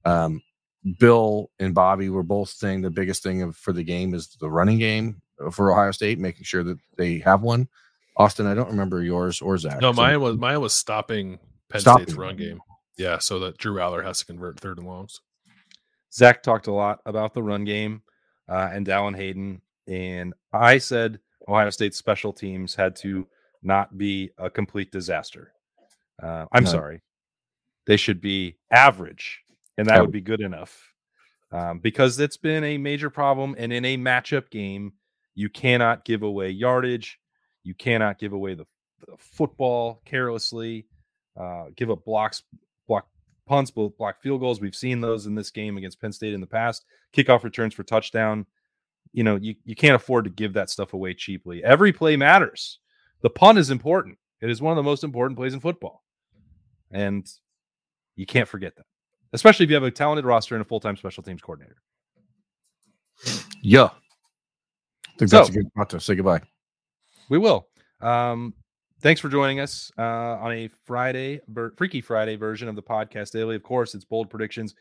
Um, 0.05 0.43
Bill 0.99 1.51
and 1.61 1.75
Bobby 1.75 2.09
were 2.09 2.25
both 2.25 2.49
saying 2.49 2.83
the 2.83 2.91
biggest 2.91 3.23
thing 3.23 3.43
of, 3.43 3.57
for 3.57 3.73
the 3.73 3.85
game 3.85 4.15
is 4.15 4.37
the 4.41 4.51
running 4.51 4.79
game 4.79 5.23
for 5.53 5.71
Ohio 5.73 5.93
State, 5.93 6.19
making 6.19 6.45
sure 6.45 6.65
that 6.65 6.79
they 6.97 7.19
have 7.19 7.43
one. 7.43 7.69
Austin, 8.17 8.47
I 8.47 8.55
don't 8.55 8.71
remember 8.71 9.03
yours 9.03 9.41
or 9.41 9.57
Zach. 9.59 9.81
No, 9.81 9.93
so- 9.93 10.03
mine 10.03 10.21
was 10.21 10.37
mine 10.37 10.61
was 10.61 10.73
stopping 10.73 11.39
Penn 11.71 11.81
Stopping. 11.81 12.07
State's 12.07 12.19
run 12.19 12.37
game. 12.37 12.61
Yeah, 12.99 13.19
so 13.19 13.39
that 13.41 13.59
Drew 13.59 13.77
Allar 13.77 14.05
has 14.05 14.19
to 14.19 14.27
convert 14.27 14.61
third 14.61 14.79
and 14.79 14.87
longs. 14.87 15.21
Zach 16.13 16.43
talked 16.43 16.67
a 16.67 16.73
lot 16.73 17.01
about 17.07 17.33
the 17.33 17.43
run 17.43 17.65
game 17.65 18.03
uh, 18.49 18.69
and 18.71 18.87
Dallan 18.87 19.17
Hayden, 19.17 19.63
and 19.87 20.35
I 20.53 20.77
said 20.79 21.21
Ohio 21.49 21.71
State's 21.71 21.97
special 21.97 22.33
teams 22.35 22.75
had 22.75 22.97
to 22.97 23.27
not 23.63 23.97
be 23.97 24.31
a 24.37 24.51
complete 24.51 24.93
disaster. 24.93 25.53
Uh, 26.21 26.47
I'm 26.53 26.65
No. 26.65 26.71
sorry, 26.71 27.03
they 27.87 27.97
should 27.97 28.21
be 28.21 28.59
average, 28.71 29.41
and 29.79 29.87
that 29.89 30.01
would 30.01 30.13
be 30.13 30.21
good 30.21 30.41
enough 30.41 30.93
um, 31.53 31.79
because 31.79 32.19
it's 32.19 32.37
been 32.37 32.65
a 32.65 32.79
major 32.79 33.11
problem. 33.11 33.55
And 33.59 33.73
in 33.73 33.85
a 33.85 33.97
matchup 33.97 34.51
game, 34.51 34.95
you 35.35 35.49
cannot 35.49 36.05
give 36.05 36.23
away 36.23 36.51
yardage, 36.51 37.19
you 37.65 37.75
cannot 37.75 38.19
give 38.19 38.33
away 38.33 38.55
the, 38.55 38.67
the 39.07 39.17
football 39.19 40.03
carelessly, 40.05 40.87
uh, 41.39 41.67
give 41.77 41.91
up 41.91 42.05
blocks, 42.05 42.43
block 42.87 43.07
punts, 43.47 43.71
blo- 43.71 43.95
block 43.97 44.21
field 44.23 44.41
goals. 44.41 44.61
We've 44.61 44.75
seen 44.75 45.01
those 45.01 45.27
in 45.27 45.35
this 45.35 45.51
game 45.51 45.77
against 45.77 46.01
Penn 46.01 46.13
State 46.13 46.35
in 46.35 46.41
the 46.41 46.47
past. 46.47 46.85
Kickoff 47.15 47.43
returns 47.45 47.75
for 47.75 47.83
touchdown. 47.83 48.47
You 49.13 49.25
know, 49.25 49.37
you, 49.37 49.57
you 49.65 49.75
can't 49.75 49.95
afford 49.97 50.25
to 50.25 50.31
give 50.31 50.55
that 50.55 50.71
stuff 50.71 50.95
away 50.95 51.15
cheaply. 51.15 51.63
Every 51.63 51.93
play 51.93 52.17
matters. 52.17 52.79
The 53.23 53.31
punt 53.31 53.59
is 53.59 53.71
important. 53.71 54.19
It 54.43 54.51
is 54.51 54.61
one 54.61 54.73
of 54.73 54.77
the 54.77 54.83
most 54.83 55.05
important 55.05 55.39
plays 55.39 55.55
in 55.55 55.61
football. 55.61 56.03
And 56.91 57.27
you 58.17 58.27
can't 58.27 58.49
forget 58.49 58.75
that, 58.77 58.85
especially 59.33 59.65
if 59.65 59.71
you 59.71 59.77
have 59.77 59.85
a 59.85 59.91
talented 59.91 60.27
roster 60.27 60.57
and 60.57 60.63
a 60.63 60.65
full 60.65 60.81
time 60.81 60.97
special 60.97 61.23
teams 61.23 61.41
coordinator. 61.41 61.77
yeah. 63.63 63.89
I 65.09 65.19
think 65.19 65.31
that's 65.31 65.49
a 65.49 65.53
good 65.53 65.67
spot 65.69 65.91
to 65.91 66.01
say 66.01 66.17
goodbye. 66.17 66.43
We 67.29 67.39
will. 67.39 67.69
Um, 68.01 68.55
thanks 69.01 69.21
for 69.21 69.29
joining 69.29 69.61
us 69.61 69.93
uh, 69.97 70.03
on 70.03 70.53
a 70.53 70.69
Friday, 70.85 71.41
Freaky 71.77 72.01
Friday 72.01 72.35
version 72.35 72.69
of 72.69 72.75
the 72.75 72.83
podcast 72.83 73.31
daily. 73.31 73.55
Of 73.55 73.63
course, 73.63 73.95
it's 73.95 74.05
bold 74.05 74.29
predictions. 74.29 74.75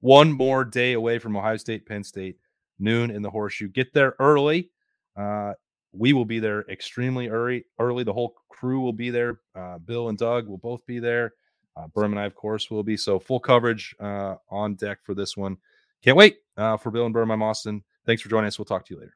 One 0.00 0.30
more 0.30 0.64
day 0.64 0.92
away 0.92 1.18
from 1.18 1.36
Ohio 1.36 1.56
State, 1.56 1.86
Penn 1.86 2.04
State, 2.04 2.36
noon 2.78 3.10
in 3.10 3.22
the 3.22 3.30
horseshoe. 3.30 3.68
Get 3.68 3.94
there 3.94 4.14
early. 4.18 4.70
Uh, 5.16 5.54
we 5.96 6.12
will 6.12 6.24
be 6.24 6.38
there 6.38 6.64
extremely 6.68 7.28
early. 7.28 7.64
Early, 7.78 8.04
the 8.04 8.12
whole 8.12 8.34
crew 8.48 8.80
will 8.80 8.92
be 8.92 9.10
there. 9.10 9.40
Uh, 9.54 9.78
Bill 9.78 10.08
and 10.08 10.18
Doug 10.18 10.48
will 10.48 10.58
both 10.58 10.84
be 10.86 10.98
there. 10.98 11.34
Uh, 11.76 11.86
Berm 11.88 12.06
and 12.06 12.18
I, 12.18 12.24
of 12.24 12.34
course, 12.34 12.70
will 12.70 12.82
be. 12.82 12.96
So 12.96 13.18
full 13.18 13.40
coverage 13.40 13.94
uh, 14.00 14.36
on 14.50 14.74
deck 14.74 14.98
for 15.02 15.14
this 15.14 15.36
one. 15.36 15.56
Can't 16.02 16.16
wait 16.16 16.38
uh, 16.56 16.76
for 16.76 16.90
Bill 16.90 17.06
and 17.06 17.14
Berm. 17.14 17.32
I'm 17.32 17.42
Austin. 17.42 17.82
Thanks 18.06 18.22
for 18.22 18.28
joining 18.28 18.48
us. 18.48 18.58
We'll 18.58 18.64
talk 18.64 18.86
to 18.86 18.94
you 18.94 19.00
later. 19.00 19.14